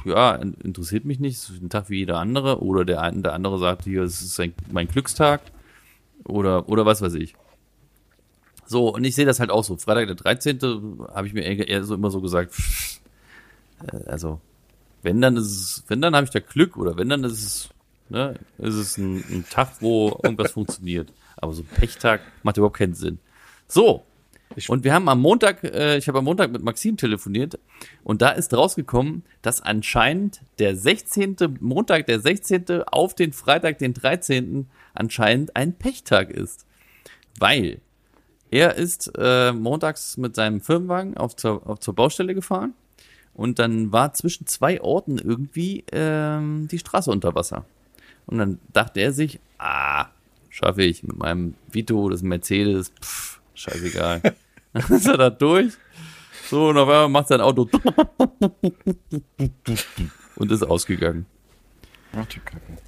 [0.04, 3.34] ja, in- interessiert mich nicht, ist ein Tag wie jeder andere, oder der, ein, der
[3.34, 5.40] andere sagt, hier, es ist ein, mein Glückstag,
[6.24, 7.34] oder, oder was weiß ich.
[8.66, 9.76] So, und ich sehe das halt auch so.
[9.76, 10.58] Freitag der 13.
[11.14, 13.00] habe ich mir eher, so immer so gesagt, pff,
[13.92, 14.40] äh, also,
[15.02, 17.68] wenn dann ist es, wenn dann habe ich da Glück oder wenn dann ist es,
[18.08, 21.12] ne, ist es ein, ein Tag, wo irgendwas funktioniert.
[21.36, 23.18] Aber so ein Pechtag macht überhaupt keinen Sinn.
[23.66, 24.04] So.
[24.68, 27.58] Und wir haben am Montag, äh, ich habe am Montag mit Maxim telefoniert
[28.04, 31.58] und da ist rausgekommen, dass anscheinend der 16.
[31.60, 32.82] Montag, der 16.
[32.86, 34.68] auf den Freitag, den 13.
[34.94, 36.66] anscheinend ein Pechtag ist.
[37.38, 37.80] Weil
[38.50, 42.74] er ist äh, montags mit seinem Firmenwagen auf zur, auf zur Baustelle gefahren
[43.34, 47.64] und dann war zwischen zwei Orten irgendwie ähm, die Straße unter Wasser.
[48.26, 50.06] Und dann dachte er sich, ah,
[50.50, 54.20] schaffe ich mit meinem Vito, das Mercedes, pff, scheißegal.
[54.72, 55.74] Dann ist er da durch.
[56.48, 57.68] So, und auf einmal macht sein Auto
[60.36, 61.26] und ist ausgegangen.
[62.14, 62.78] Ach, die Kacke.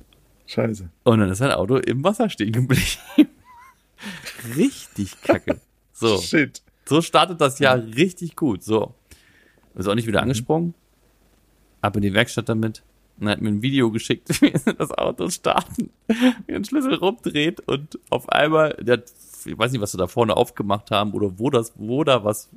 [0.46, 0.90] Scheiße.
[1.04, 2.82] Und dann ist sein Auto im Wasser stehen geblieben.
[4.56, 5.60] Richtig kacke.
[5.92, 6.18] So.
[6.18, 6.62] Shit.
[6.86, 8.62] So startet das Jahr richtig gut.
[8.62, 8.94] So.
[9.74, 10.74] Ist auch nicht wieder angesprungen.
[11.80, 12.82] Ab in die Werkstatt damit.
[13.18, 15.90] Und hat mir ein Video geschickt, wie das Auto starten,
[16.46, 19.04] wie den Schlüssel rumdreht und auf einmal, der hat,
[19.46, 22.50] ich weiß nicht, was sie da vorne aufgemacht haben oder wo das, wo da was,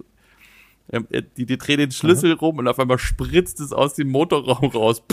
[0.92, 4.10] ähm, er- die, die drehen den Schlüssel rum und auf einmal spritzt es aus dem
[4.10, 5.04] Motorraum raus.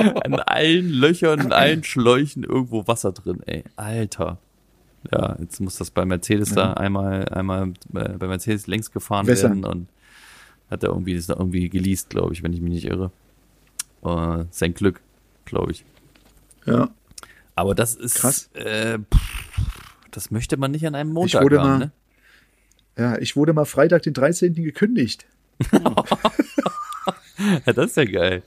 [0.24, 3.64] An allen Löchern, in allen Schläuchen irgendwo Wasser drin, ey.
[3.76, 4.38] Alter.
[5.12, 9.62] Ja, jetzt muss das bei Mercedes da einmal, einmal äh, bei Mercedes längs gefahren Wässern.
[9.62, 9.88] werden und
[10.70, 13.10] hat er irgendwie, das ist irgendwie geleast, glaube ich, wenn ich mich nicht irre.
[14.02, 15.00] Äh, sein Glück,
[15.44, 15.84] glaube ich.
[16.64, 16.88] Ja.
[17.54, 18.48] Aber das ist, Krass.
[18.54, 19.60] Äh, pff,
[20.10, 21.92] das möchte man nicht an einem Montag wurde haben, mal- ne?
[22.96, 24.54] Ja, ich wurde mal Freitag, den 13.
[24.54, 25.26] gekündigt.
[27.66, 28.42] Ja, das ist ja geil.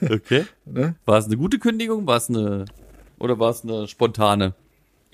[0.00, 0.46] Okay.
[0.64, 0.96] Ne?
[1.04, 2.06] War es eine gute Kündigung?
[2.06, 2.64] War es eine,
[3.18, 4.54] oder war es eine spontane?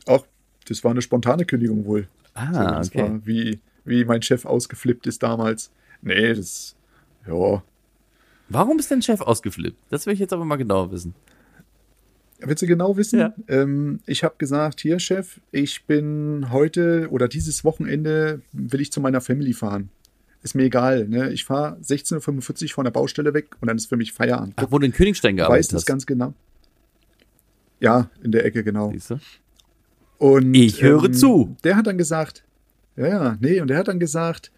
[0.06, 0.26] Auch,
[0.66, 2.08] das war eine spontane Kündigung wohl.
[2.34, 3.02] Ah, das okay.
[3.02, 5.70] war wie, wie mein Chef ausgeflippt ist damals.
[6.00, 6.74] Nee, das,
[7.26, 7.62] ja.
[8.48, 9.76] Warum ist dein Chef ausgeflippt?
[9.90, 11.14] Das will ich jetzt aber mal genauer wissen.
[12.40, 13.20] Willst du genau wissen?
[13.20, 13.34] Ja.
[13.48, 19.00] Ähm, ich habe gesagt, hier Chef, ich bin heute oder dieses Wochenende will ich zu
[19.00, 19.90] meiner Family fahren.
[20.42, 21.06] Ist mir egal.
[21.08, 21.32] Ne?
[21.32, 24.54] Ich fahre 16.45 Uhr von der Baustelle weg und dann ist für mich Feierabend.
[24.56, 25.86] Ach, wo du in Königstein Du weißt gearbeitet das hast.
[25.86, 26.34] ganz genau.
[27.80, 28.90] Ja, in der Ecke, genau.
[28.92, 29.18] Siehst du?
[30.18, 31.56] Und, Ich höre ähm, zu.
[31.64, 32.44] Der hat dann gesagt,
[32.96, 34.52] ja, ja, nee, und der hat dann gesagt,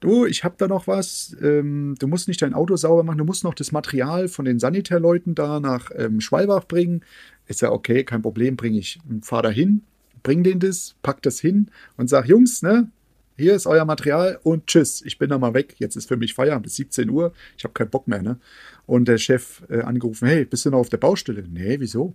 [0.00, 3.24] du, ich habe da noch was, ähm, du musst nicht dein Auto sauber machen, du
[3.24, 7.02] musst noch das Material von den Sanitärleuten da nach ähm, Schwalbach bringen.
[7.46, 8.98] Ist ja okay, kein Problem, bringe ich.
[9.22, 9.82] Fahr da hin,
[10.22, 12.90] bring denen das, pack das hin und sag, Jungs, ne,
[13.38, 15.76] hier ist euer Material und tschüss, ich bin da mal weg.
[15.78, 18.38] Jetzt ist für mich Feierabend, bis 17 Uhr, ich habe keinen Bock mehr, ne?
[18.86, 21.44] Und der Chef äh, angerufen, hey, bist du noch auf der Baustelle?
[21.48, 22.14] Nee, wieso?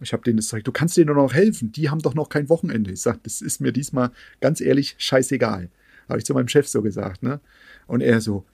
[0.00, 1.72] Ich habe denen gesagt, du kannst denen doch noch helfen.
[1.72, 2.92] Die haben doch noch kein Wochenende.
[2.92, 4.10] Ich sage, das ist mir diesmal
[4.40, 5.68] ganz ehrlich scheißegal.
[6.08, 7.40] Habe ich zu meinem Chef so gesagt, ne?
[7.86, 8.44] Und er so,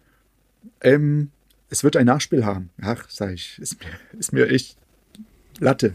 [0.80, 1.30] ähm,
[1.70, 2.70] es wird ein Nachspiel haben.
[2.80, 4.76] Ach, sag ich, ist mir, ist mir echt
[5.58, 5.94] Latte.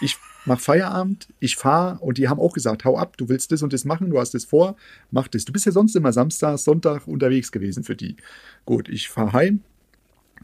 [0.00, 3.62] Ich mach Feierabend, ich fahre und die haben auch gesagt, hau ab, du willst das
[3.62, 4.76] und das machen, du hast das vor,
[5.10, 5.44] mach das.
[5.44, 8.16] Du bist ja sonst immer Samstag, Sonntag unterwegs gewesen für die.
[8.64, 9.60] Gut, ich fahre heim,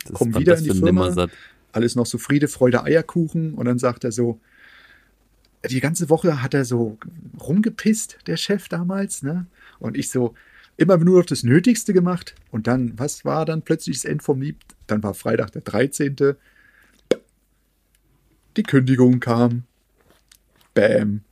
[0.05, 1.29] Das Komm war wieder in die Firma.
[1.73, 3.55] Alles noch so Friede, Freude, Eierkuchen.
[3.55, 4.41] Und dann sagt er so,
[5.69, 6.99] die ganze Woche hat er so
[7.41, 9.47] rumgepisst, der Chef damals, ne?
[9.79, 10.35] Und ich so,
[10.77, 12.35] immer nur noch das Nötigste gemacht.
[12.51, 14.57] Und dann, was war dann plötzlich das End vom Lied?
[14.87, 16.17] Dann war Freitag der 13.
[18.57, 19.65] Die Kündigung kam.
[20.75, 21.23] Bam.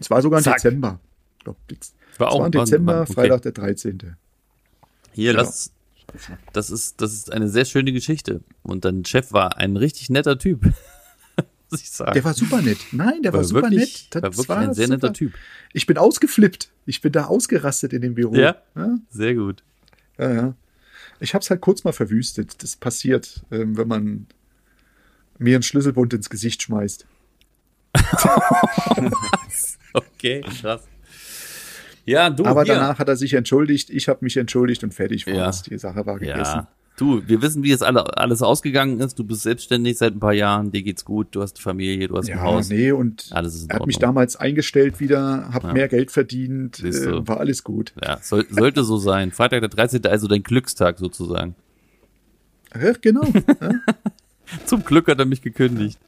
[0.00, 0.44] Es war sogar im.
[0.44, 1.00] Dezember.
[1.38, 3.12] Ich glaub, Es War auch war im war- Dezember, war- okay.
[3.14, 4.16] Freitag der 13.
[5.12, 5.38] Hier, Ja.
[5.40, 5.72] lass.
[6.52, 8.40] Das ist, das ist eine sehr schöne Geschichte.
[8.62, 10.62] Und dein Chef war ein richtig netter Typ.
[11.70, 12.12] Muss ich sagen.
[12.14, 12.78] Der war super nett.
[12.92, 14.22] Nein, der war, super wirklich, nett.
[14.22, 14.96] war wirklich ein sehr super.
[14.96, 15.34] netter Typ.
[15.72, 16.70] Ich bin ausgeflippt.
[16.86, 18.34] Ich bin da ausgerastet in dem Büro.
[18.36, 18.56] Ja?
[18.76, 19.64] Ja, Sehr gut.
[20.18, 20.32] ja.
[20.32, 20.54] ja.
[21.18, 22.62] Ich habe es halt kurz mal verwüstet.
[22.62, 24.26] Das passiert, ähm, wenn man
[25.38, 27.06] mir einen Schlüsselbund ins Gesicht schmeißt.
[29.92, 30.82] Okay, krass.
[32.04, 32.74] Ja, du, Aber hier.
[32.74, 33.90] danach hat er sich entschuldigt.
[33.90, 35.36] Ich habe mich entschuldigt und fertig Ja.
[35.46, 35.62] war's.
[35.62, 36.38] Die Sache war gegessen.
[36.58, 36.68] Ja.
[36.98, 39.18] Du, wir wissen, wie es alle, alles ausgegangen ist.
[39.18, 42.26] Du bist selbstständig seit ein paar Jahren, dir geht's gut, du hast Familie, du hast
[42.30, 42.70] ein Ja, Haus.
[42.70, 45.72] nee, und Alles ist in er hat mich damals eingestellt wieder, habe Ja.
[45.74, 47.92] mehr Geld verdient, äh, war alles gut.
[48.02, 49.30] Ja, soll, sollte so sein.
[49.30, 50.06] Freitag der 13.
[50.06, 51.54] also dein Glückstag sozusagen.
[52.74, 53.24] Ja, genau.
[54.64, 55.98] Zum Glück hat er mich gekündigt.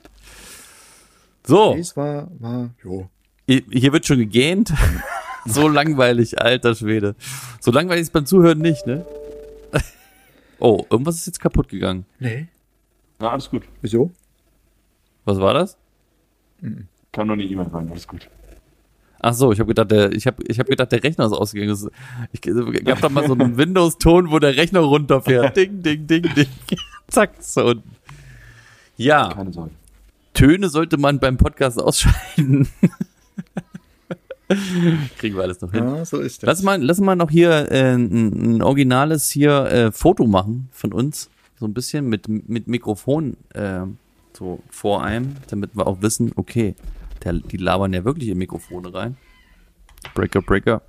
[1.49, 3.09] So, es war, war, jo.
[3.47, 4.71] hier wird schon gegähnt.
[5.47, 7.17] so langweilig, alter Schwede.
[7.59, 9.07] So langweilig ist beim Zuhören nicht, ne?
[10.61, 12.05] Oh, irgendwas ist jetzt kaputt gegangen.
[12.19, 12.49] Nee.
[13.19, 13.63] Na, alles gut.
[13.81, 14.11] Wieso?
[15.25, 15.79] Was war das?
[17.13, 18.29] Kam noch eine E-Mail rein, alles gut.
[19.21, 21.91] Ach so, ich habe gedacht, der, ich habe ich hab gedacht, der Rechner ist ausgegangen.
[22.33, 25.57] Ich gab da mal so einen Windows-Ton, wo der Rechner runterfährt.
[25.57, 26.49] Ding, ding, ding, ding.
[27.07, 27.91] Zack, so unten.
[28.99, 29.71] Ja, Keine Sorge.
[30.39, 32.69] Töne sollte man beim Podcast ausschalten.
[35.19, 35.83] Kriegen wir alles noch hin.
[35.83, 36.47] Ja, so ist das.
[36.47, 40.93] Lass mal, lass mal noch hier äh, ein, ein originales hier äh, Foto machen von
[40.93, 41.29] uns,
[41.59, 43.81] so ein bisschen mit mit Mikrofon äh,
[44.33, 46.77] so vor einem, damit wir auch wissen, okay,
[47.25, 49.17] der, die labern ja wirklich in Mikrofone rein.
[50.15, 50.83] Breaker, Breaker,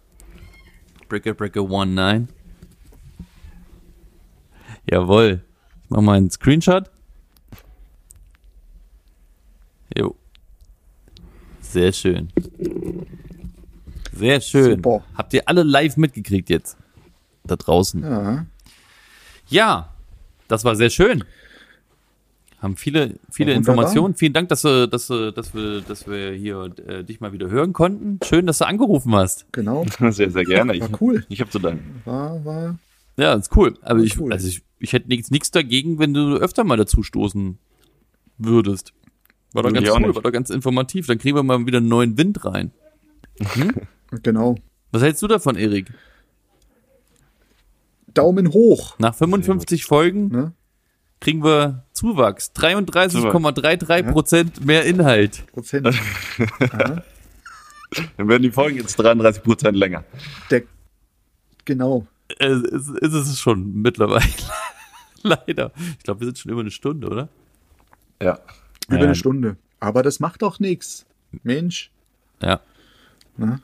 [1.08, 2.28] Breaker, Breaker 19.
[4.92, 5.42] Jawohl.
[5.86, 6.92] Ich mach mal einen Screenshot.
[9.98, 10.16] Jo.
[11.70, 12.30] Sehr schön.
[14.12, 14.76] Sehr schön.
[14.78, 15.04] Super.
[15.16, 16.78] Habt ihr alle live mitgekriegt jetzt?
[17.44, 18.02] Da draußen.
[18.04, 18.46] Ja.
[19.50, 19.94] Ja,
[20.48, 21.24] das war sehr schön.
[22.60, 23.54] Haben viele, viele.
[23.54, 24.16] Informationen.
[24.16, 27.50] Vielen Dank, dass, du, dass, du, dass, wir, dass wir hier äh, dich mal wieder
[27.50, 28.20] hören konnten.
[28.26, 29.46] Schön, dass du angerufen hast.
[29.54, 29.86] Genau.
[30.10, 30.76] Sehr, sehr gerne.
[30.76, 31.24] Ich, War cool.
[31.30, 32.02] ich habe zu danken.
[32.04, 32.80] War, war.
[33.16, 33.76] Ja, ist cool.
[33.82, 34.34] Aber Ja, ich, cool.
[34.34, 37.58] also ich, ich hätte nichts, nichts dagegen, wenn du öfter mal dazu stoßen
[38.38, 38.94] würdest.
[39.54, 40.16] War doch ganz auch cool, nicht.
[40.16, 41.08] war doch ganz informativ.
[41.08, 42.72] Dann kriegen wir mal wieder einen neuen Wind rein.
[44.24, 44.56] Genau.
[44.92, 45.94] Was hältst du davon, Erik?
[48.14, 48.96] Daumen hoch.
[48.98, 50.54] Nach 55 Folgen Ne?
[51.20, 52.52] kriegen wir Zuwachs.
[52.56, 55.46] 33,33 Prozent mehr Inhalt.
[55.54, 55.86] Prozent.
[58.18, 60.04] Dann werden die Folgen jetzt 33 Prozent länger.
[60.50, 60.64] Der,
[61.66, 62.08] genau.
[62.40, 64.26] Äh, ist, ist es schon mittlerweile.
[65.22, 65.72] Leider.
[65.98, 67.30] Ich glaube, wir sind schon über eine Stunde, oder?
[68.22, 68.40] Ja.
[68.90, 69.04] Über Ja.
[69.06, 69.58] eine Stunde.
[69.80, 71.06] Aber das macht doch nichts.
[71.44, 71.92] Mensch.
[72.42, 72.60] Ja.
[73.38, 73.62] Ne?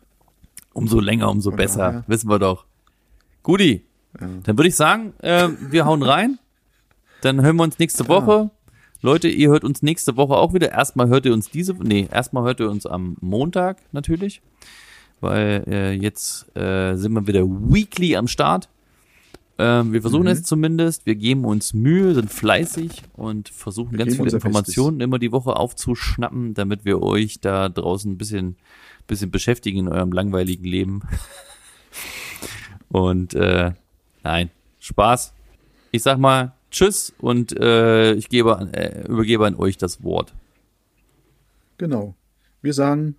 [0.74, 1.80] Umso länger, umso Von besser.
[1.80, 2.04] daher.
[2.08, 2.66] Wissen wir doch.
[3.44, 3.86] Guti.
[4.18, 6.40] Dann würde ich sagen, äh, wir hauen rein.
[7.22, 8.50] Dann hören wir uns nächste Woche.
[9.02, 10.72] Leute, ihr hört uns nächste Woche auch wieder.
[10.72, 14.42] Erstmal hört ihr uns diese, nee, erstmal hört ihr uns am Montag natürlich.
[15.22, 18.70] weil äh, jetzt äh, sind wir wieder weekly am Start.
[19.58, 20.28] Ähm, wir versuchen Mhm.
[20.30, 21.06] es zumindest.
[21.06, 25.56] Wir geben uns Mühe, sind fleißig und versuchen Wir ganz viele Informationen immer die Woche
[25.56, 28.58] aufzuschnappen, damit wir euch da draußen ein bisschen,
[29.08, 31.02] bisschen beschäftigen in eurem langweiligen Leben.
[32.90, 33.72] und äh,
[34.24, 34.50] nein,
[34.80, 35.34] Spaß.
[35.92, 40.34] Ich sag mal Tschüss und äh, ich gebe, äh, übergebe an euch das Wort.
[41.78, 42.16] Genau.
[42.62, 43.16] Wir sagen